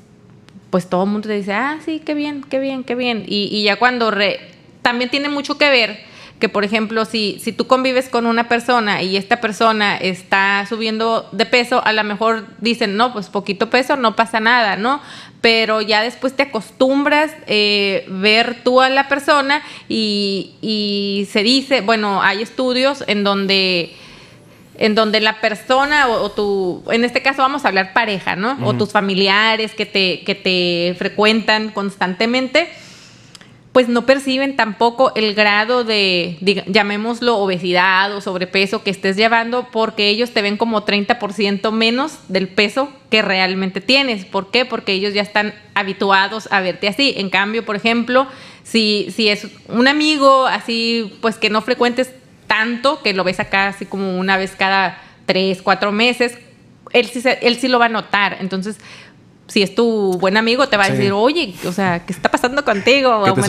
[0.73, 3.25] pues todo el mundo te dice, ah, sí, qué bien, qué bien, qué bien.
[3.27, 4.39] Y, y ya cuando re-
[4.81, 5.99] también tiene mucho que ver
[6.39, 11.29] que, por ejemplo, si, si tú convives con una persona y esta persona está subiendo
[11.31, 14.99] de peso, a lo mejor dicen, no, pues poquito peso, no pasa nada, ¿no?
[15.41, 21.81] Pero ya después te acostumbras eh, ver tú a la persona y, y se dice,
[21.81, 23.93] bueno, hay estudios en donde
[24.77, 28.57] en donde la persona o, o tu, en este caso vamos a hablar pareja, ¿no?
[28.65, 32.67] O tus familiares que te, que te frecuentan constantemente,
[33.71, 39.67] pues no perciben tampoco el grado de, diga- llamémoslo, obesidad o sobrepeso que estés llevando
[39.71, 44.25] porque ellos te ven como 30% menos del peso que realmente tienes.
[44.25, 44.65] ¿Por qué?
[44.65, 47.15] Porque ellos ya están habituados a verte así.
[47.17, 48.27] En cambio, por ejemplo,
[48.63, 52.13] si, si es un amigo así, pues que no frecuentes
[52.57, 56.37] tanto, que lo ves acá así como una vez cada tres, cuatro meses,
[56.91, 58.37] él sí, él sí lo va a notar.
[58.39, 58.77] Entonces,
[59.47, 60.93] si es tu buen amigo, te va a Sí.
[60.93, 63.23] decir, oye, o sea, ¿qué está pasando contigo?
[63.25, 63.41] ¿Qué te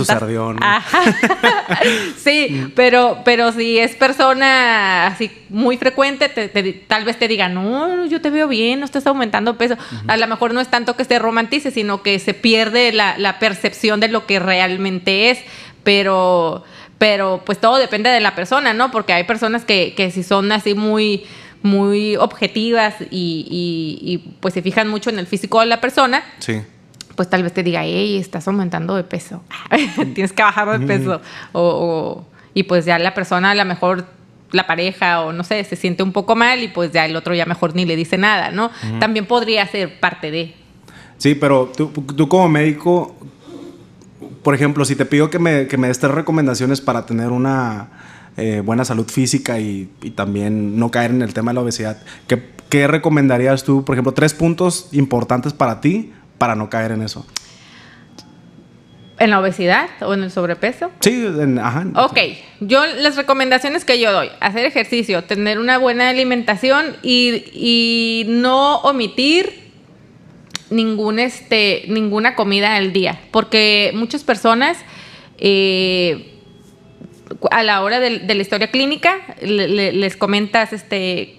[0.55, 0.59] no?
[0.61, 1.01] Ajá.
[2.17, 7.49] sí, pero, pero si es persona así muy frecuente, te- te- tal vez te diga,
[7.49, 9.77] no, yo te veo bien, no estás aumentando peso.
[10.07, 13.39] A lo mejor no es tanto que se romantice, sino que se pierde la, la
[13.39, 15.39] percepción de lo que realmente es,
[15.85, 16.65] pero,
[17.05, 18.91] pero pues todo depende de la persona, ¿no?
[18.91, 21.25] Porque hay personas que, que si son así muy
[21.61, 26.23] muy objetivas y, y- y, pues se fijan mucho en el físico de la persona,
[26.39, 26.63] Sí.
[27.15, 29.43] pues tal vez te diga, hey, estás aumentando de peso,
[30.15, 31.21] tienes que bajar de peso.
[31.53, 34.07] O, o- y pues ya la persona, a lo mejor
[34.53, 37.35] la pareja o no sé, se siente un poco mal y pues ya el otro
[37.35, 38.71] ya mejor ni le dice nada, ¿no?
[38.99, 40.55] También podría ser parte de...
[41.19, 43.15] Sí, pero tú, tú como médico,
[44.43, 47.91] por ejemplo, si te pido que me, que me des tres recomendaciones para tener una
[48.37, 52.03] eh, buena salud física y, y también no caer en el tema de la obesidad,
[52.27, 53.85] ¿qué, qué recomendarías tú?
[53.85, 57.27] Por ejemplo, tres puntos importantes para ti para no caer en eso.
[59.21, 60.91] ¿En la obesidad o en el sobrepeso?
[61.01, 61.87] Sí, en- ajá.
[61.95, 62.19] Ok,
[62.61, 68.79] yo las recomendaciones que yo doy, hacer ejercicio, tener una buena alimentación y, y no
[68.79, 69.64] omitir
[70.75, 74.77] ningún, este, ninguna comida al día, porque muchas personas
[75.39, 76.31] eh,
[77.51, 81.37] a la hora de, de la historia clínica le- le- les comentas este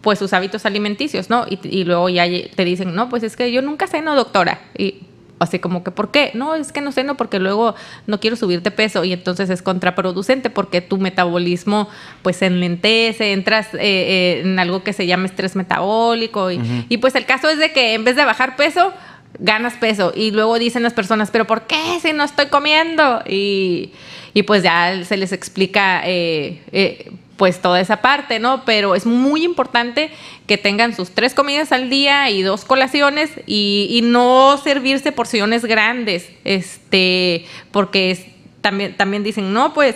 [0.00, 1.44] pues sus hábitos alimenticios, ¿no?
[1.50, 4.60] Y, y luego ya te dicen, no, pues es que yo nunca ceno, doctora.
[4.78, 4.94] Y
[5.38, 6.30] así como que, ¿por qué?
[6.34, 7.74] No, es que no ceno porque luego
[8.06, 11.88] no quiero subir de peso y entonces es contraproducente porque tu metabolismo
[12.22, 16.98] pues se enlentece, entras eh, eh, en algo que se llama estrés metabólico y, y
[16.98, 18.92] pues el caso es de que en vez de bajar peso,
[19.38, 23.22] ganas peso y luego dicen las personas, pero ¿por qué si no estoy comiendo?
[23.26, 23.92] Y,
[24.34, 28.64] y pues ya se les explica eh, eh, pues toda esa parte, ¿no?
[28.66, 30.10] Pero es muy importante
[30.46, 35.64] que tengan sus tres comidas al día y dos colaciones y, y no servirse porciones
[35.64, 38.26] grandes, este, porque es,
[38.60, 39.94] también, también dicen, no, pues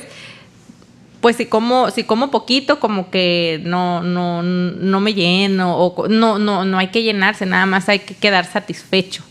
[1.20, 6.38] pues si como, si como poquito, como que no, no, no me lleno, o no,
[6.40, 9.22] no, no hay que llenarse, nada más hay que quedar satisfecho.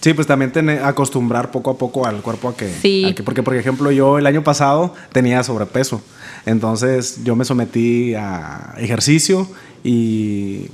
[0.00, 3.04] Sí, pues también tener, acostumbrar poco a poco al cuerpo a que, Sí.
[3.06, 6.00] al que- Porque, por ejemplo, yo el año pasado tenía sobrepeso.
[6.46, 9.48] Entonces yo me sometí a ejercicio
[9.84, 10.66] y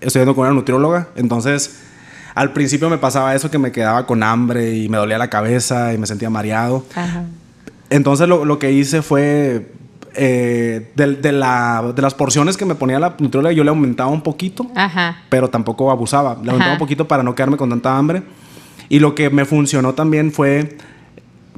[0.00, 1.08] estoy yendo con una nutrióloga.
[1.16, 1.82] Entonces
[2.34, 5.92] al principio me pasaba eso que me quedaba con hambre y me dolía la cabeza
[5.94, 6.84] y me sentía mareado.
[6.94, 7.24] Ajá.
[7.90, 9.70] Entonces lo, lo que hice fue,
[10.14, 14.10] eh, de, de la- de las porciones que me ponía la nutrióloga, yo le aumentaba
[14.10, 15.18] un poquito Ajá.
[15.28, 16.30] pero tampoco abusaba.
[16.42, 16.72] Le aumentaba Ajá.
[16.72, 18.22] un poquito para no quedarme con tanta hambre.
[18.88, 20.76] Y lo que me funcionó también fue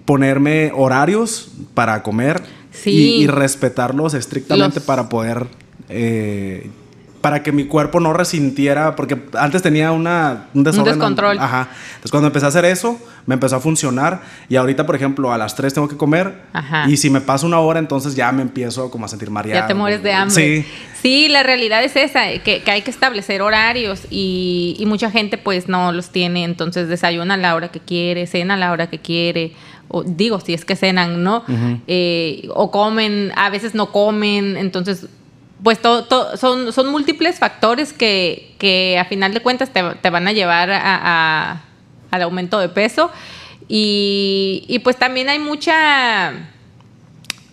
[0.05, 2.43] ponerme horarios para comer
[2.83, 2.91] Sí.
[2.91, 5.47] y, y respetarlos estrictamente Los- para poder...
[5.89, 6.70] eh,
[7.20, 10.95] para que mi cuerpo no resintiera, porque antes tenía una, un desorden.
[10.95, 11.37] descontrol.
[11.41, 11.68] Ajá.
[11.89, 14.22] Entonces cuando empecé a hacer eso, me empezó a funcionar.
[14.49, 16.43] Y ahorita, por ejemplo, a las 3 tengo que comer.
[16.53, 16.89] Ajá.
[16.89, 19.61] Y si me paso una hora, entonces ya me empiezo como a sentir mareado.
[19.61, 20.62] Ya te mueres de hambre.
[20.62, 20.64] Sí.
[21.03, 25.39] Sí, la realidad es esa, que, que hay que establecer horarios y, y mucha gente
[25.39, 28.89] pues no los tiene, entonces desayuna a la hora que quiere, cena a la hora
[28.91, 29.53] que quiere,
[29.89, 31.45] o digo, si es que cenan, ¿no?
[31.86, 35.07] Eh, o comen, a veces no comen, entonces
[35.62, 40.11] pues to- to- son, son múltiples factores que, que a final de cuentas te, te
[40.11, 41.62] van a llevar a- a-
[42.11, 43.11] al aumento de peso
[43.66, 46.32] y, y pues también hay mucha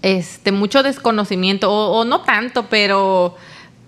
[0.02, 3.36] este, mucho desconocimiento, o, o no tanto, pero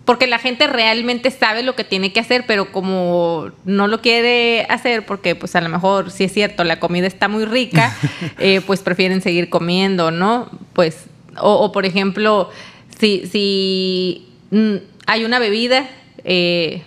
[0.07, 4.65] porque la gente realmente sabe lo que tiene que hacer, pero como no lo quiere
[4.69, 7.93] hacer, porque pues a lo mejor, si es cierto, la comida está muy rica,
[8.39, 10.49] eh, pues prefieren seguir comiendo, ¿no?
[10.71, 12.49] Pues, o, o, por ejemplo,
[12.97, 14.75] si, si mm,
[15.07, 15.89] hay una bebida,
[16.23, 16.83] eh,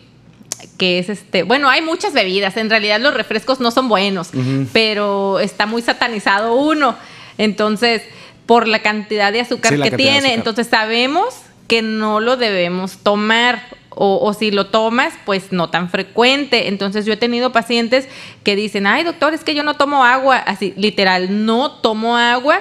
[0.78, 4.30] que es este, bueno, hay muchas bebidas, en realidad los refrescos no son buenos,
[4.72, 6.96] pero está muy satanizado uno.
[7.36, 8.00] Entonces,
[8.46, 10.32] por la cantidad de azúcar Sí, que tiene, azúcar.
[10.32, 11.34] entonces sabemos
[11.70, 13.62] que no lo debemos tomar.
[13.90, 16.68] O, o si lo tomas, pues no tan frecuente.
[16.68, 18.08] Entonces yo he tenido pacientes
[18.44, 20.36] que dicen, ay doctor, es que yo no tomo agua.
[20.38, 22.60] Así, literal, no tomo agua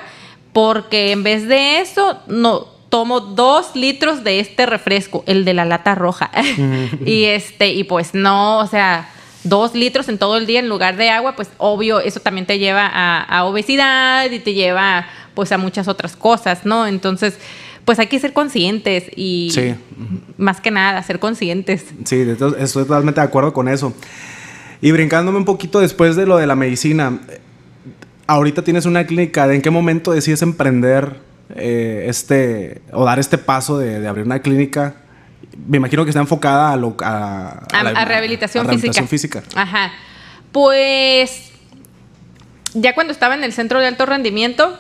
[0.53, 5.65] porque en vez de eso, no tomo dos litros de este refresco, el de la
[5.65, 6.29] lata roja.
[7.05, 9.09] y este, y pues no, o sea,
[9.43, 12.59] dos litros en todo el día en lugar de agua, pues obvio, eso también te
[12.59, 16.85] lleva a, a obesidad y te lleva pues a muchas otras cosas, ¿no?
[16.85, 17.39] Entonces,
[17.89, 19.73] pues hay que ser conscientes y Sí.
[20.37, 21.85] más que nada, ser conscientes.
[22.05, 23.95] Sí, de to- estoy totalmente de acuerdo con eso.
[24.79, 27.19] Y brincándome un poquito después de lo de la medicina,
[28.27, 31.15] ahorita tienes una clínica, ¿en qué momento decides emprender
[31.55, 34.93] eh, este, o dar este paso de, de abrir una clínica?
[35.67, 39.41] Me imagino que está enfocada a, lo, a, A, la- a rehabilitación, a rehabilitación física.
[39.41, 39.59] física.
[39.59, 39.91] Ajá.
[40.51, 41.49] Pues
[42.75, 44.77] ya cuando estaba en el centro de alto rendimiento,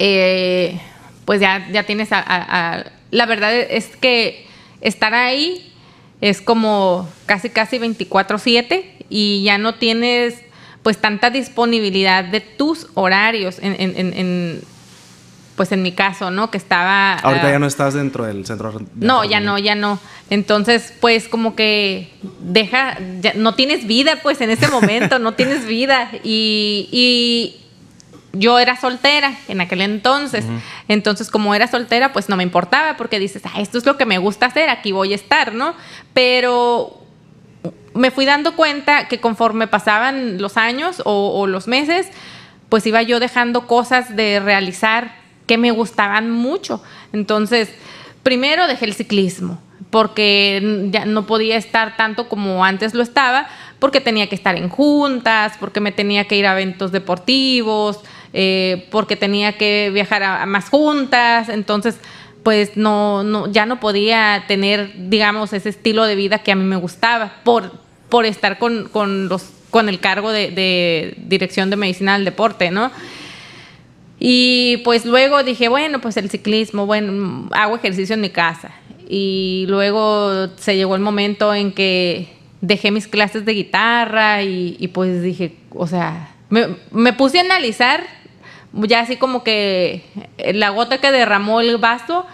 [0.00, 0.80] eh,
[1.24, 4.46] pues ya, ya tienes a, a- a- La verdad es que
[4.80, 5.72] estar ahí
[6.20, 10.34] es como casi, casi 24/7 y ya no tienes
[10.82, 14.60] pues tanta disponibilidad de tus horarios en, en- en- en,
[15.54, 16.50] pues en mi caso, ¿no?
[16.50, 17.14] Que estaba...
[17.18, 18.80] Ahorita ah, ya no estás dentro del centro.
[18.96, 20.00] no, ya no, ya no.
[20.30, 22.08] Entonces, pues como que
[22.40, 26.10] deja, ya no tienes vida, pues en ese momento no tienes vida.
[26.24, 27.60] Y, y
[28.32, 30.44] yo era soltera en aquel entonces.
[30.88, 34.06] Entonces, como era soltera, pues no me importaba porque dices, ah, esto es lo que
[34.06, 35.74] me gusta hacer, aquí voy a estar, ¿no?
[36.14, 36.98] Pero
[37.94, 42.08] me fui dando cuenta que conforme pasaban los años o, o los meses,
[42.68, 45.14] pues iba yo dejando cosas de realizar
[45.46, 46.82] que me gustaban mucho.
[47.12, 47.68] Entonces,
[48.22, 49.60] primero dejé el ciclismo,
[49.90, 53.46] porque ya no podía estar tanto como antes lo estaba,
[53.78, 58.00] porque tenía que estar en juntas, porque me tenía que ir a eventos deportivos,
[58.34, 61.98] eh, porque tenía que viajar a, más juntas, entonces
[62.42, 66.64] pues no, no, ya no podía tener, digamos, ese estilo de vida que a mí
[66.64, 67.72] me gustaba por,
[68.24, 68.88] estar con,
[69.28, 72.90] los, con el cargo de, dirección de medicina del deporte, ¿no?
[74.18, 78.72] Y pues luego dije, bueno, pues el ciclismo, bueno, hago ejercicio en mi casa.
[79.08, 85.22] Y luego se llegó el momento en que dejé mis clases de guitarra y, pues
[85.22, 88.04] dije, o sea, me puse a analizar
[88.74, 90.02] ya así como que
[90.54, 92.26] la gota que derramó el vaso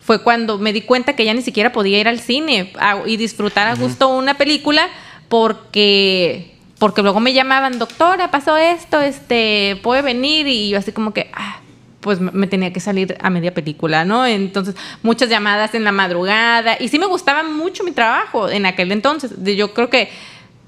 [0.00, 3.16] fue cuando me di cuenta que ya ni siquiera podía ir al cine a- y
[3.16, 4.88] disfrutar a gusto una película
[5.28, 11.12] porque porque luego me llamaban doctora pasó esto este puede venir y yo así como
[11.12, 11.60] que ah,
[12.00, 16.76] pues me- tenía que salir a media película no entonces muchas llamadas en la madrugada
[16.80, 19.32] y sí me gustaba mucho mi trabajo en aquel entonces.
[19.56, 20.08] Yo creo que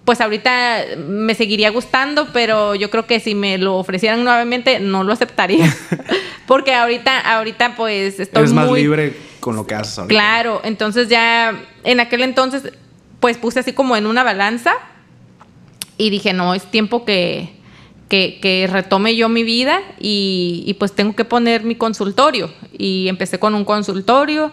[0.05, 5.05] pues ahorita me seguiría gustando, pero yo creo que si me lo ofrecieran nuevamente no
[5.05, 5.73] lo aceptaría.
[6.47, 10.13] Porque ahorita, ahorita pues estoy Eres más libre con lo que haces ahorita.
[10.13, 12.73] Claro, entonces ya en aquel entonces
[13.21, 14.75] pues puse así como en una balanza
[15.97, 17.53] y dije, no, es tiempo que,
[18.09, 22.51] que, que retome yo mi vida y, y, pues tengo que poner mi consultorio.
[22.77, 24.51] Y empecé con un consultorio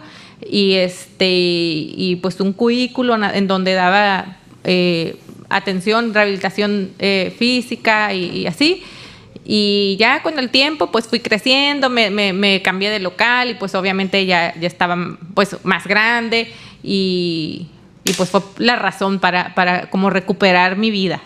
[0.48, 5.16] y este y pues un cubículo en donde daba eh,
[5.50, 8.82] atención, rehabilitación eh, física y, y así.
[9.44, 13.54] Y ya con el tiempo, pues fui creciendo, me, me- me cambié de local y
[13.54, 14.96] pues obviamente ya, ya estaba
[15.34, 17.66] pues más grande y,
[18.04, 21.20] y, pues fue la razón para, para como recuperar mi vida.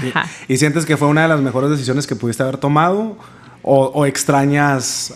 [0.00, 0.08] Sí.
[0.14, 0.28] Ajá.
[0.48, 3.16] ¿Y sientes que fue una de las mejores decisiones que pudiste haber tomado?
[3.62, 5.14] ¿O, o extrañas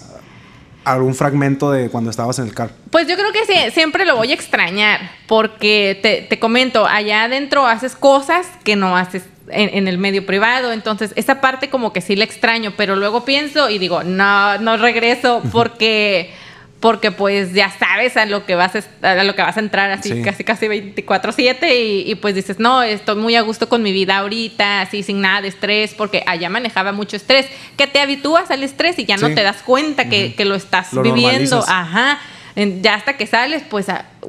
[0.85, 2.73] algún fragmento de cuando estabas en el carro?
[2.91, 7.25] Pues yo creo que sí, siempre lo voy a extrañar, porque te, te comento, allá
[7.25, 11.93] adentro haces cosas que no haces en, en el medio privado, entonces esa parte como
[11.93, 16.33] que sí la extraño, pero luego pienso y digo, no, no regreso porque...
[16.81, 18.73] Porque pues ya sabes a lo que vas
[19.03, 20.23] a, lo que vas a entrar así Sí.
[20.23, 24.17] casi casi 24/7 y, y pues dices, no, estoy muy a gusto con mi vida
[24.17, 28.63] ahorita, así sin nada de estrés, porque allá manejaba mucho estrés, que te habitúas al
[28.63, 31.57] estrés y ya no te das cuenta que, que lo estás Lo viviendo.
[31.57, 31.69] normalizas.
[31.69, 32.19] Ajá.
[32.57, 33.87] Ya hasta que sales, pues,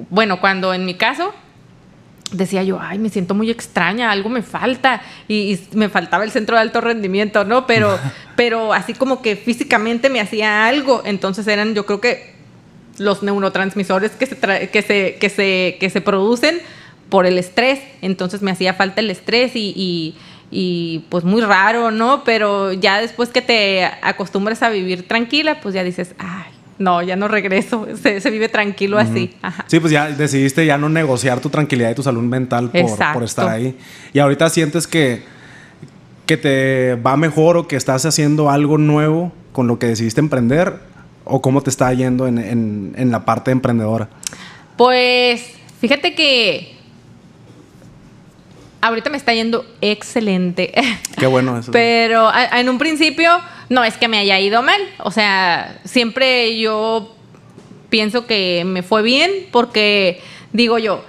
[0.09, 1.33] bueno, cuando en mi caso
[2.33, 5.01] decía yo, ay, me siento muy extraña, algo me falta.
[5.27, 7.65] Y, y me faltaba el centro de alto rendimiento, ¿no?
[7.65, 7.97] Pero,
[8.35, 11.01] pero así como que físicamente me hacía algo.
[11.05, 12.40] Entonces eran, yo creo que
[12.97, 14.37] los neurotransmisores que se,
[14.69, 16.59] que se, que se, que se producen
[17.09, 17.79] por el estrés.
[18.01, 20.15] Entonces me hacía falta el estrés y, y-
[20.53, 22.25] y, pues muy raro, ¿no?
[22.25, 27.15] Pero ya después que te acostumbras a vivir tranquila, pues ya dices, ay, no, ya
[27.15, 27.87] no regreso.
[28.01, 29.33] Se, se vive tranquilo así.
[29.41, 29.63] Ajá.
[29.67, 33.23] Sí, pues ya decidiste ya no negociar tu tranquilidad y tu salud mental por, por
[33.23, 33.77] estar ahí.
[34.11, 35.23] Y ahorita sientes que,
[36.25, 40.79] que te va mejor o que estás haciendo algo nuevo con lo que decidiste emprender
[41.25, 44.09] o cómo te está yendo en, en- en la parte emprendedora.
[44.77, 45.45] Pues
[45.79, 46.75] fíjate que
[48.81, 50.73] ahorita me está yendo excelente.
[51.17, 51.71] Qué bueno eso.
[51.71, 53.29] Pero a- en un principio
[53.69, 54.81] no es que me haya ido mal.
[54.99, 57.15] O sea, siempre yo
[57.89, 60.21] pienso que me fue bien porque
[60.53, 61.03] digo yo,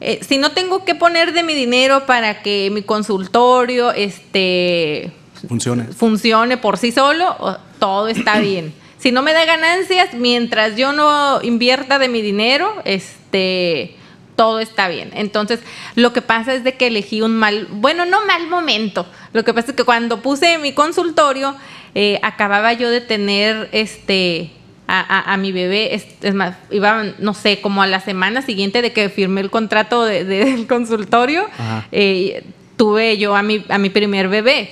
[0.00, 5.12] eh, si no tengo que poner de mi dinero para que mi consultorio este,
[5.48, 5.84] Funcione.
[5.84, 8.74] funcione por sí solo, todo está bien.
[9.04, 13.94] Si no me da ganancias, mientras yo no invierta de mi dinero, este,
[14.34, 15.10] todo está bien.
[15.12, 15.60] Entonces,
[15.94, 19.06] lo que pasa es de que elegí un mal, bueno, no mal momento.
[19.34, 21.54] Lo que pasa es que cuando puse mi consultorio,
[21.94, 24.50] eh, acababa yo de tener, este,
[24.86, 28.40] a, a- a mi bebé, es, es más, iba, no sé, como a la semana
[28.40, 31.46] siguiente de que firmé el contrato de- de- del consultorio,
[31.92, 32.42] eh,
[32.78, 34.70] tuve yo a mi, a mi primer bebé.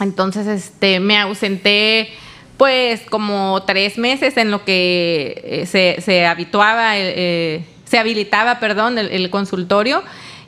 [0.00, 2.08] Entonces, este, me ausenté
[2.56, 8.60] pues como tres meses en lo que eh, se, se habituaba, el, eh, se habilitaba,
[8.60, 10.02] perdón, el, consultorio.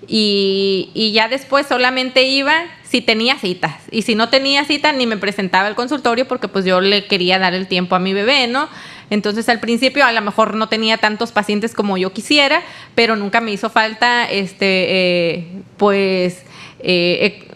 [0.09, 2.55] Y, y ya después solamente iba
[2.85, 3.75] si tenía citas.
[3.91, 7.41] Y si no tenía cita, ni me presentaba al consultorio porque pues yo le quería
[7.41, 8.69] dar el tiempo a mi bebé, ¿no?
[9.11, 12.63] Entonces al principio a lo mejor no tenía tantos pacientes como yo quisiera,
[12.95, 15.47] pero nunca me hizo falta, este, eh,
[15.77, 16.43] pues,
[16.81, 17.49] eh, eh,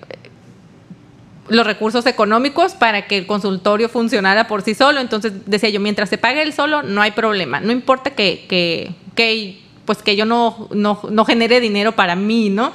[1.51, 5.01] los recursos económicos para que el consultorio funcionara por sí solo.
[5.01, 7.61] Entonces decía yo, mientras se pague el solo, no hay problema.
[7.61, 12.49] No importa que, que, que, pues que yo no, no, no genere dinero para mí,
[12.51, 12.73] ¿no?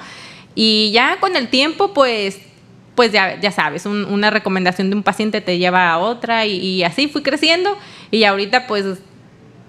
[0.54, 2.40] Y ya con el tiempo, pues,
[2.96, 6.56] pues ya, ya sabes, un- una recomendación de un paciente te lleva a otra y,
[6.58, 7.78] y así fui creciendo.
[8.12, 8.86] Y ahorita, pues,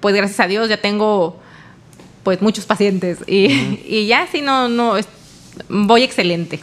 [0.01, 1.41] pues gracias a Dios ya tengo
[2.23, 3.47] pues muchos pacientes y,
[3.87, 4.95] y ya si no, no,
[5.69, 6.59] voy excelente.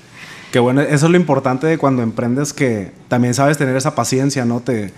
[0.54, 4.46] Qué bueno, eso es lo importante de cuando emprendes, que también sabes tener esa paciencia,
[4.46, 4.60] ¿no?
[4.60, 4.94] Te,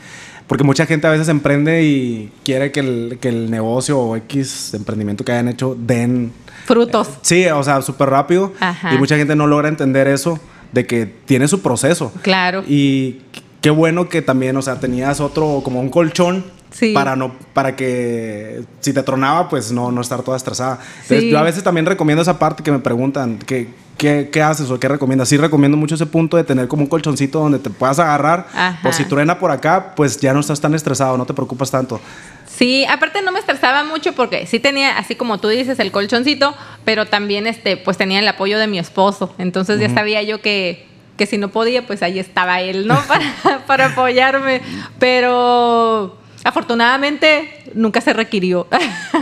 [0.48, 4.74] porque mucha gente a veces emprende y quiere que el, que el negocio o X
[4.74, 6.34] emprendimiento que hayan hecho den...
[6.66, 7.08] Frutos.
[7.22, 8.52] Sí, o sea, súper rápido.
[8.60, 8.96] Ajá.
[8.96, 10.42] Y mucha gente no logra entender eso,
[10.74, 12.12] de que tiene su proceso.
[12.22, 12.66] Claro.
[12.68, 13.22] Y
[13.62, 16.44] qué bueno que también, o sea, tenías otro, como un colchón.
[16.72, 16.92] Sí.
[16.92, 20.80] Para no, para que si te tronaba, pues no, no estar toda estresada.
[21.04, 24.70] Entonces, yo a veces también recomiendo esa parte que me preguntan, que, ¿qué, qué haces
[24.70, 25.30] o qué recomiendas?
[25.30, 28.48] Sí recomiendo mucho ese punto de tener como un colchoncito donde te puedas agarrar.
[28.54, 28.80] Ajá.
[28.82, 32.00] Por si truena por acá, pues ya no estás tan estresado, no te preocupas tanto.
[32.46, 36.56] Sí, aparte no me estresaba mucho porque sí tenía, así como tú dices, el colchoncito,
[36.86, 39.34] pero también este, pues tenía el apoyo de mi esposo.
[39.38, 40.88] Entonces ya sabía yo que,
[41.18, 42.98] que si no podía, pues ahí estaba él, ¿no?
[43.08, 44.62] Para, para apoyarme.
[45.00, 48.68] Pero afortunadamente nunca se requirió.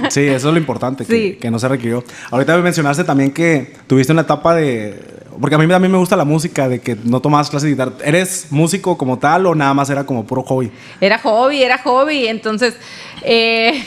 [0.09, 1.37] Sí, eso es lo importante, que, Sí.
[1.41, 2.03] que no se requirió.
[2.29, 4.99] Ahorita me mencionaste también que tuviste una etapa de...
[5.41, 7.93] Porque a mí también me gusta la música, de que no tomabas clases de guitarra.
[8.05, 10.71] ¿Eres músico como tal o nada más era como puro hobby?
[11.01, 12.27] Era hobby, era hobby.
[12.27, 12.75] Entonces,
[13.23, 13.83] eh,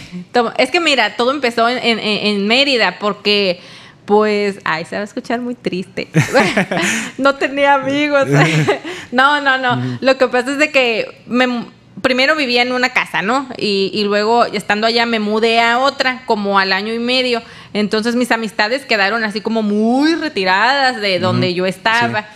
[0.58, 3.60] es que mira, todo empezó en, en- en Mérida porque,
[4.06, 6.08] pues, ay, se va a escuchar muy triste.
[7.18, 8.26] no tenía amigos.
[9.12, 9.98] no, no, no.
[10.00, 11.66] Lo que pasa es de que me,
[12.02, 13.48] primero vivía en una casa, ¿no?
[13.56, 17.42] Y, y luego, estando allá, me mudé a otra como al año y medio.
[17.72, 22.26] Entonces, mis amistades quedaron así como muy retiradas de donde yo estaba.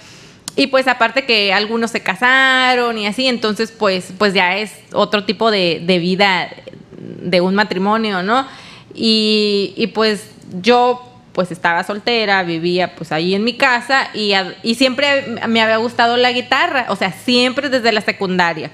[0.57, 5.25] Y pues aparte que algunos se casaron y así, entonces pues, pues ya es otro
[5.25, 6.51] tipo de, de vida
[6.99, 8.47] de un matrimonio, ¿no?
[8.95, 10.31] Y, y pues
[10.61, 14.33] yo pues estaba soltera, vivía pues ahí en mi casa y,
[14.63, 18.71] y siempre me había gustado la guitarra, o sea, siempre desde la secundaria,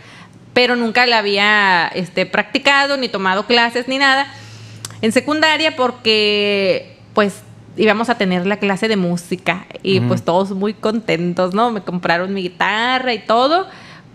[0.57, 4.27] pero nunca la había este, practicado ni tomado clases ni nada
[5.03, 7.43] en secundaria porque pues
[7.77, 11.71] íbamos a tener la clase de música y pues todos muy contentos, ¿no?
[11.73, 13.67] Me compraron mi guitarra y todo,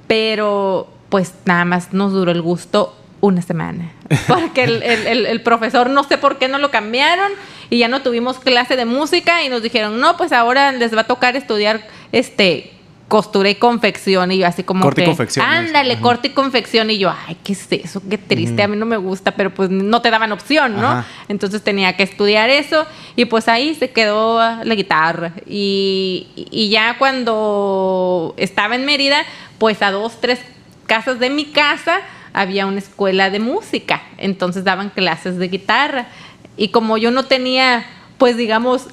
[0.07, 3.91] pero pues nada más nos duró el gusto una semana.
[4.27, 7.31] Porque el, el- el- el profesor no sé por qué no lo cambiaron
[7.69, 11.01] y ya no tuvimos clase de música y nos dijeron, no, pues ahora les va
[11.01, 11.81] a tocar estudiar
[12.11, 12.71] este
[13.11, 16.01] costura y confección y yo así como Corte y confección, ándale, ajá.
[16.01, 18.01] corte y confección y yo, ay, ¿qué es eso?
[18.09, 20.87] Qué triste, a mí no me gusta, pero pues no te daban opción, ¿no?
[20.87, 21.05] Ajá.
[21.27, 22.85] Entonces tenía que estudiar eso
[23.17, 25.33] y pues ahí se quedó la guitarra.
[25.45, 29.23] Y, y ya cuando estaba en Mérida,
[29.57, 30.39] pues a dos, tres
[30.85, 31.99] casas de mi casa
[32.31, 34.03] había una escuela de música.
[34.19, 36.07] Entonces daban clases de guitarra.
[36.55, 37.85] Y como yo no tenía,
[38.17, 38.87] pues digamos,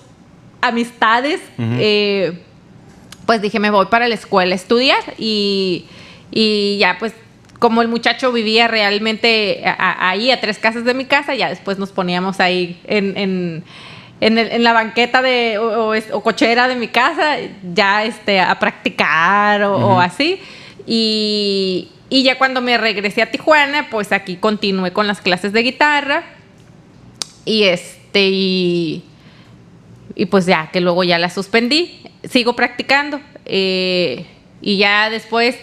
[0.60, 2.42] amistades, eh,
[3.28, 5.84] pues dije, me voy para la escuela a estudiar y,
[6.30, 7.12] y ya pues
[7.58, 11.50] como el muchacho vivía realmente a- a- ahí a tres casas de mi casa, ya
[11.50, 13.64] después nos poníamos ahí en, en,
[14.22, 17.36] en el- en la banqueta de, o, o cochera de mi casa,
[17.74, 20.40] ya este, a practicar o, así.
[20.86, 25.62] Y, y ya cuando me regresé a Tijuana, pues aquí continué con las clases de
[25.64, 26.22] guitarra.
[27.44, 29.04] Y este, y,
[30.14, 32.00] y pues ya, que luego ya la suspendí.
[32.30, 33.20] Sigo practicando.
[33.44, 34.26] eh,
[34.60, 35.56] y ya después,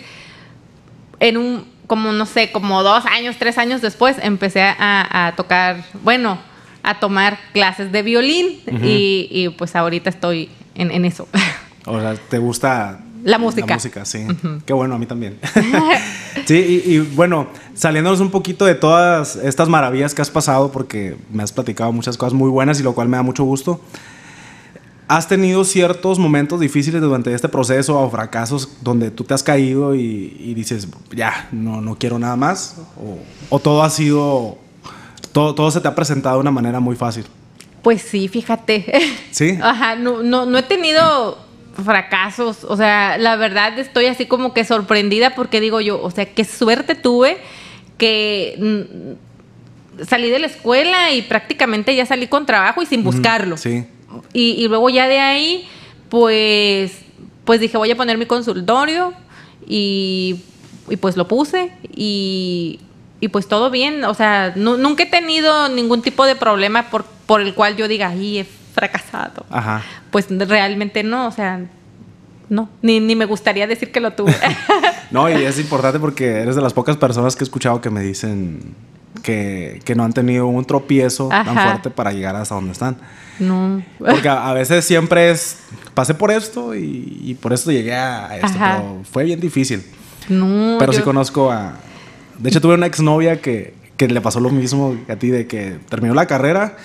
[1.20, 5.84] en un, como no sé, como dos años, tres años después, empecé a, a tocar,
[6.04, 6.40] bueno,
[6.82, 8.62] a tomar clases de violín.
[8.84, 11.28] Y, y, pues ahorita estoy en, en eso.
[11.86, 13.68] O sea, ¿te gusta La música.
[13.68, 14.26] La música, sí.
[14.66, 15.38] Qué bueno, a mí también.
[16.46, 21.18] sí, y, y bueno, saliéndonos un poquito de todas estas maravillas que has pasado, porque
[21.32, 23.82] me has platicado muchas cosas muy buenas y lo cual me da mucho gusto.
[25.08, 29.94] ¿Has tenido ciertos momentos difíciles durante este proceso o fracasos donde tú te has caído
[29.94, 32.78] y, y dices, ya, no, no quiero nada más?
[32.98, 33.20] ¿O,
[33.56, 34.58] o todo ha sido,
[35.32, 37.26] todo, todo se te ha presentado de una manera muy fácil?
[37.84, 38.86] Pues sí, fíjate.
[39.30, 39.60] ¿Sí?
[39.62, 41.38] Ajá, no, no, no he tenido
[41.84, 42.64] fracasos.
[42.64, 46.46] O sea, la verdad estoy así como que sorprendida porque digo yo, o sea, qué
[46.46, 47.38] suerte tuve
[48.00, 49.16] que
[50.08, 53.58] salí de la escuela y prácticamente ya salí con trabajo y sin buscarlo.
[53.58, 53.86] Sí.
[54.34, 55.68] Y, y luego ya de ahí,
[56.10, 56.92] pues,
[57.44, 59.14] pues dije, voy a poner mi consultorio
[59.68, 60.42] y,
[60.90, 62.80] y pues lo puse y,
[63.20, 64.04] y pues todo bien.
[64.06, 67.88] O sea, nu- nunca he tenido ningún tipo de problema por, por el cual yo
[67.88, 68.44] diga, ay, he
[68.74, 69.46] fracasado.
[69.50, 69.84] Ajá.
[70.12, 71.62] Pues realmente no, o sea,
[72.50, 74.36] no, ni, ni me gustaría decir que lo tuve.
[75.12, 78.02] No, y es importante porque eres de las pocas personas que he escuchado que me
[78.02, 78.76] dicen
[79.22, 82.98] que, que no han tenido un tropiezo tan fuerte para llegar hasta donde están.
[83.40, 83.84] No.
[84.00, 85.58] Porque a, a veces siempre es,
[85.94, 88.78] pasé por esto y, y por esto llegué a esto, Ajá.
[88.82, 89.84] pero fue bien difícil.
[90.30, 90.78] No.
[90.80, 91.76] Pero sí yo- conozco a...
[92.40, 95.78] De hecho, tuve una exnovia que, que le pasó lo mismo a ti, de que
[95.90, 96.76] terminó la carrera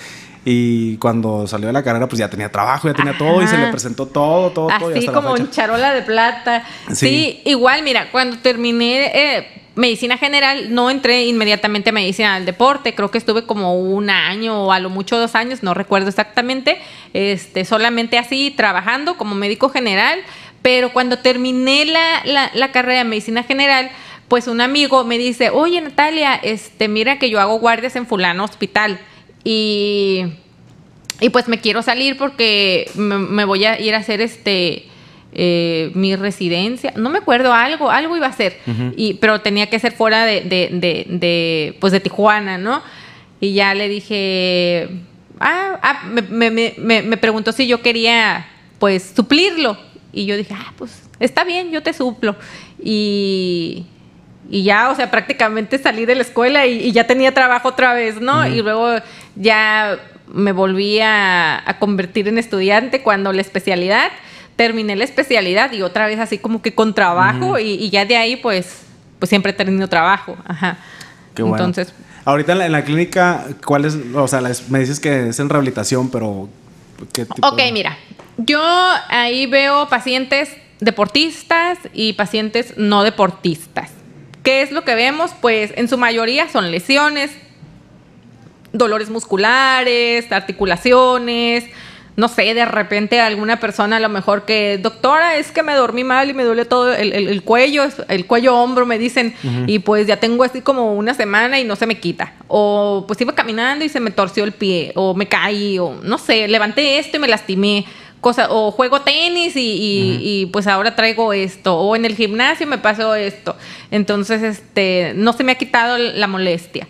[0.44, 3.58] y cuando salió de la carrera, pues ya tenía trabajo, ya tenía todo y se
[3.58, 4.88] le presentó todo, todo, todo.
[4.90, 6.64] Así hasta la como en charola de plata.
[6.88, 6.94] Sí.
[6.94, 12.94] Sí, igual, mira, cuando terminé eh, medicina general, no entré inmediatamente a medicina del deporte.
[12.94, 16.78] Creo que estuve como un año o a lo mucho dos años, no recuerdo exactamente.
[17.12, 20.20] Este, solamente así, trabajando como médico general.
[20.62, 23.90] Pero cuando terminé la, la- la carrera de medicina general,
[24.28, 28.44] pues un amigo me dice, oye Natalia, este, mira que yo hago guardias en fulano
[28.44, 29.00] hospital.
[29.44, 30.24] Y
[31.22, 34.86] y pues me quiero salir porque me, me voy a ir a hacer este
[35.32, 36.92] eh, mi residencia.
[36.96, 38.58] No me acuerdo, algo, algo iba a hacer.
[38.96, 42.82] y, pero tenía que ser fuera de, de, de, de, pues de Tijuana, ¿no?
[43.40, 44.88] Y ya le dije.
[45.38, 48.46] Ah, ah, me, me, me- me- preguntó si yo quería
[48.78, 49.78] pues suplirlo.
[50.12, 52.34] Y yo dije, ah, pues está bien, yo te suplo.
[52.82, 53.84] Y,
[54.50, 57.94] y ya, o sea, prácticamente salí de la escuela y, y ya tenía trabajo otra
[57.94, 58.46] vez, ¿no?
[58.46, 58.96] Y luego
[59.36, 59.98] ya
[60.32, 64.10] me volví a, a convertir en estudiante cuando la especialidad,
[64.56, 68.16] terminé la especialidad y otra vez así como que con trabajo y, y ya de
[68.16, 68.82] ahí pues,
[69.18, 70.78] pues siempre he tenido trabajo, ajá.
[71.34, 71.56] Qué bueno.
[71.64, 71.94] Entonces,
[72.26, 73.96] Ahorita en la, en la clínica, ¿cuál es?
[74.14, 76.48] O sea, las- me dices que es en rehabilitación, pero
[77.14, 77.48] ¿qué tipo?
[77.48, 77.96] Ok, mira,
[78.36, 78.60] yo
[79.08, 80.50] ahí veo pacientes
[80.80, 83.90] deportistas y pacientes no deportistas.
[84.42, 85.30] ¿Qué es lo que vemos?
[85.40, 87.30] Pues en su mayoría son lesiones,
[88.72, 91.64] dolores musculares, articulaciones,
[92.16, 96.04] no sé, de repente alguna persona a lo mejor que, doctora, es que me dormí
[96.04, 99.34] mal y me duele todo el, el- el cuello, el cuello hombro, me dicen,
[99.66, 102.34] y pues ya tengo así como una semana y no se me quita.
[102.48, 106.18] O pues iba caminando y se me torció el pie, o me caí, o no
[106.18, 107.86] sé, levanté esto y me lastimé.
[108.20, 112.66] Cosa, o juego tenis y, y- y, pues ahora traigo esto, o en el gimnasio
[112.66, 113.56] me pasó esto.
[113.90, 116.86] Entonces, este, no se me ha quitado la molestia.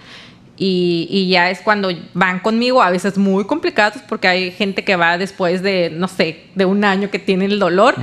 [0.63, 4.95] Y, y ya es cuando van conmigo, a veces muy complicados, porque hay gente que
[4.95, 7.95] va después de, no sé, de un año que tiene el dolor.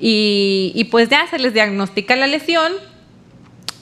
[0.00, 2.72] y, y pues ya se les diagnostica la lesión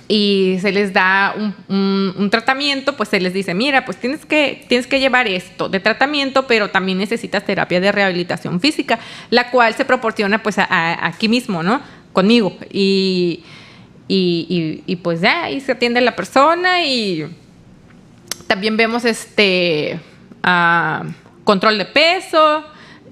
[0.07, 4.26] y se les da un, un- un tratamiento, pues se les dice, mira, pues tienes
[4.26, 8.99] que, tienes que llevar esto de tratamiento, pero también necesitas terapia de rehabilitación física,
[9.30, 11.80] la cual se proporciona pues a- a- aquí mismo, ¿no?
[12.12, 12.55] Conmigo.
[12.70, 13.45] Y,
[14.09, 17.24] y, y- y, pues ya ahí se atiende la persona y
[18.47, 19.99] también vemos este
[20.43, 21.05] ah,
[21.45, 22.65] control de peso,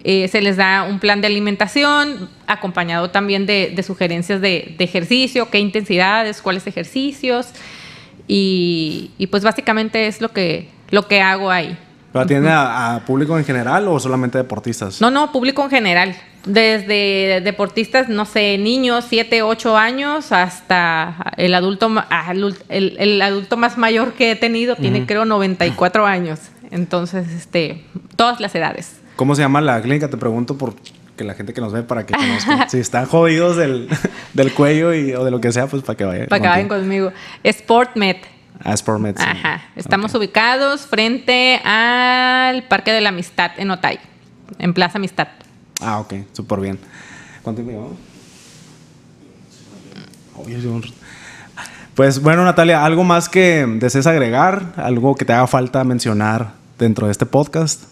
[0.04, 5.48] eh, se les da un plan de alimentación acompañado también de, sugerencias de, de ejercicio,
[5.50, 7.48] qué intensidades, cuáles ejercicios
[8.26, 11.76] y, y pues básicamente es lo que, lo que hago ahí.
[12.12, 15.00] ¿Pero atiende a, a público en general o solamente deportistas?
[15.00, 16.16] No, no, público en general.
[16.44, 21.90] Desde deportistas, no sé, niños, 7, 8 años, hasta el adulto,
[22.68, 26.40] el, el adulto más mayor que he tenido tiene creo 94 años.
[26.70, 27.84] Entonces, este,
[28.16, 29.00] todas las edades.
[29.16, 30.10] ¿Cómo se llama la clínica?
[30.10, 30.74] Te pregunto por
[31.16, 32.68] que la gente que nos ve para que conozcan.
[32.68, 33.88] si están jodidos del,
[34.34, 36.26] del cuello y, o de lo que sea, pues para que vayan.
[36.26, 37.12] Para que vayan conmigo.
[37.46, 38.16] SportMed.
[38.64, 39.24] A Sportmed, sí.
[39.26, 39.62] Ajá.
[39.76, 43.98] Estamos ubicados frente al Parque de la Amistad en Otay,
[44.58, 45.28] en Plaza Amistad.
[45.80, 46.78] Ah, ok, súper bien.
[47.42, 47.96] ¿Cuánto tiempo
[50.36, 50.82] un-
[51.94, 54.72] Pues bueno, Natalia, ¿algo más que desees agregar?
[54.76, 57.82] ¿Algo que te haga falta mencionar dentro de este podcast?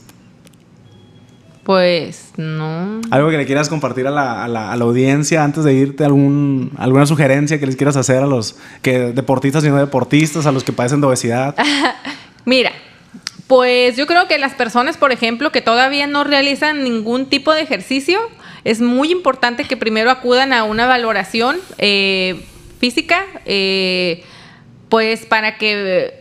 [1.70, 3.00] Pues no.
[3.12, 6.04] ¿Algo que le quieras compartir a la, a la- a la audiencia antes de irte?
[6.04, 10.50] Algún, ¿Alguna sugerencia que les quieras hacer a los que deportistas y no deportistas, a
[10.50, 11.54] los que padecen de obesidad?
[12.44, 12.72] Mira,
[13.46, 17.60] pues yo creo que las personas, por ejemplo, que todavía no realizan ningún tipo de
[17.60, 18.18] ejercicio,
[18.64, 22.44] es muy importante que primero acudan a una valoración eh,
[22.80, 24.24] física, eh,
[24.88, 26.19] pues para que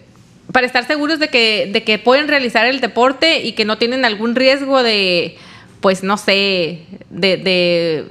[0.52, 4.06] para estar seguros de que, de que pueden realizar el deporte y que no tienen
[4.06, 5.38] algún riesgo de,
[5.82, 8.06] pues no sé, de, de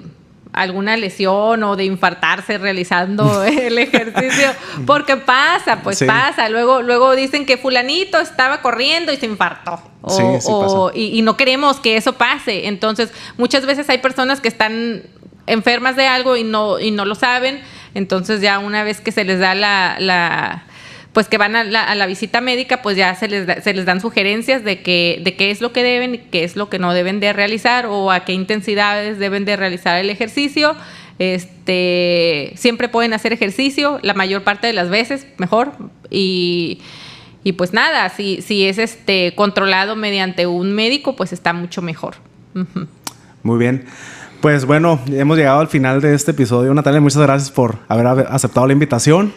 [0.52, 4.52] alguna lesión o de infartarse realizando el ejercicio,
[4.86, 6.04] porque pasa, pues Sí.
[6.06, 6.48] pasa.
[6.48, 9.80] Luego, luego dicen que fulanito estaba corriendo y se infartó.
[10.02, 12.66] O, Sí, sí o- y, y no queremos que eso pase.
[12.68, 15.02] Entonces, muchas veces hay personas que están
[15.46, 17.60] enfermas de algo y no, y no lo saben.
[17.94, 20.64] Entonces, ya una vez que se les da la, la-
[21.12, 24.00] pues que van a la, visita médica, pues ya se les, da- se les dan
[24.00, 26.92] sugerencias de, que, de qué es lo que deben y qué es lo que no
[26.92, 30.76] deben de realizar o a qué intensidades deben de realizar el ejercicio.
[31.18, 35.72] Este, siempre pueden hacer ejercicio, la mayor parte de las veces, mejor.
[36.10, 36.80] Y,
[37.42, 42.16] y pues nada, si, si es este controlado mediante un médico, pues está mucho mejor.
[43.42, 43.84] Muy bien.
[44.40, 46.72] Pues bueno, hemos llegado al final de este episodio.
[46.74, 49.32] Natalia, muchas gracias por haber aceptado la invitación.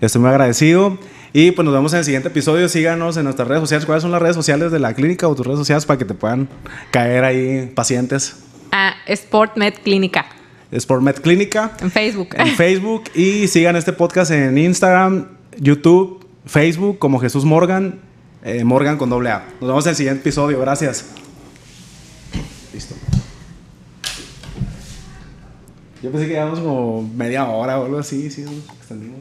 [0.00, 0.98] Estoy muy agradecido.
[1.32, 2.68] Y pues nos vemos en el siguiente episodio.
[2.68, 3.86] Síganos en nuestras redes sociales.
[3.86, 6.14] ¿Cuáles son las redes sociales de la clínica o tus redes sociales para que te
[6.14, 6.48] puedan
[6.90, 8.36] caer ahí pacientes?
[8.70, 10.26] A SportMed Clínica
[10.76, 12.30] Sportmed Clínica en Facebook.
[12.36, 13.04] en Facebook.
[13.14, 15.28] Y sigan este podcast en Instagram,
[15.58, 18.00] YouTube, Facebook como Jesús Morgan.
[18.42, 19.46] eh, Morgan con doble A.
[19.60, 20.60] Nos vemos en el siguiente episodio.
[20.60, 21.06] Gracias.
[22.72, 22.94] Listo.
[26.02, 28.44] Yo pensé que llevamos como media hora o algo así, sí,
[28.78, 29.20] extendimos.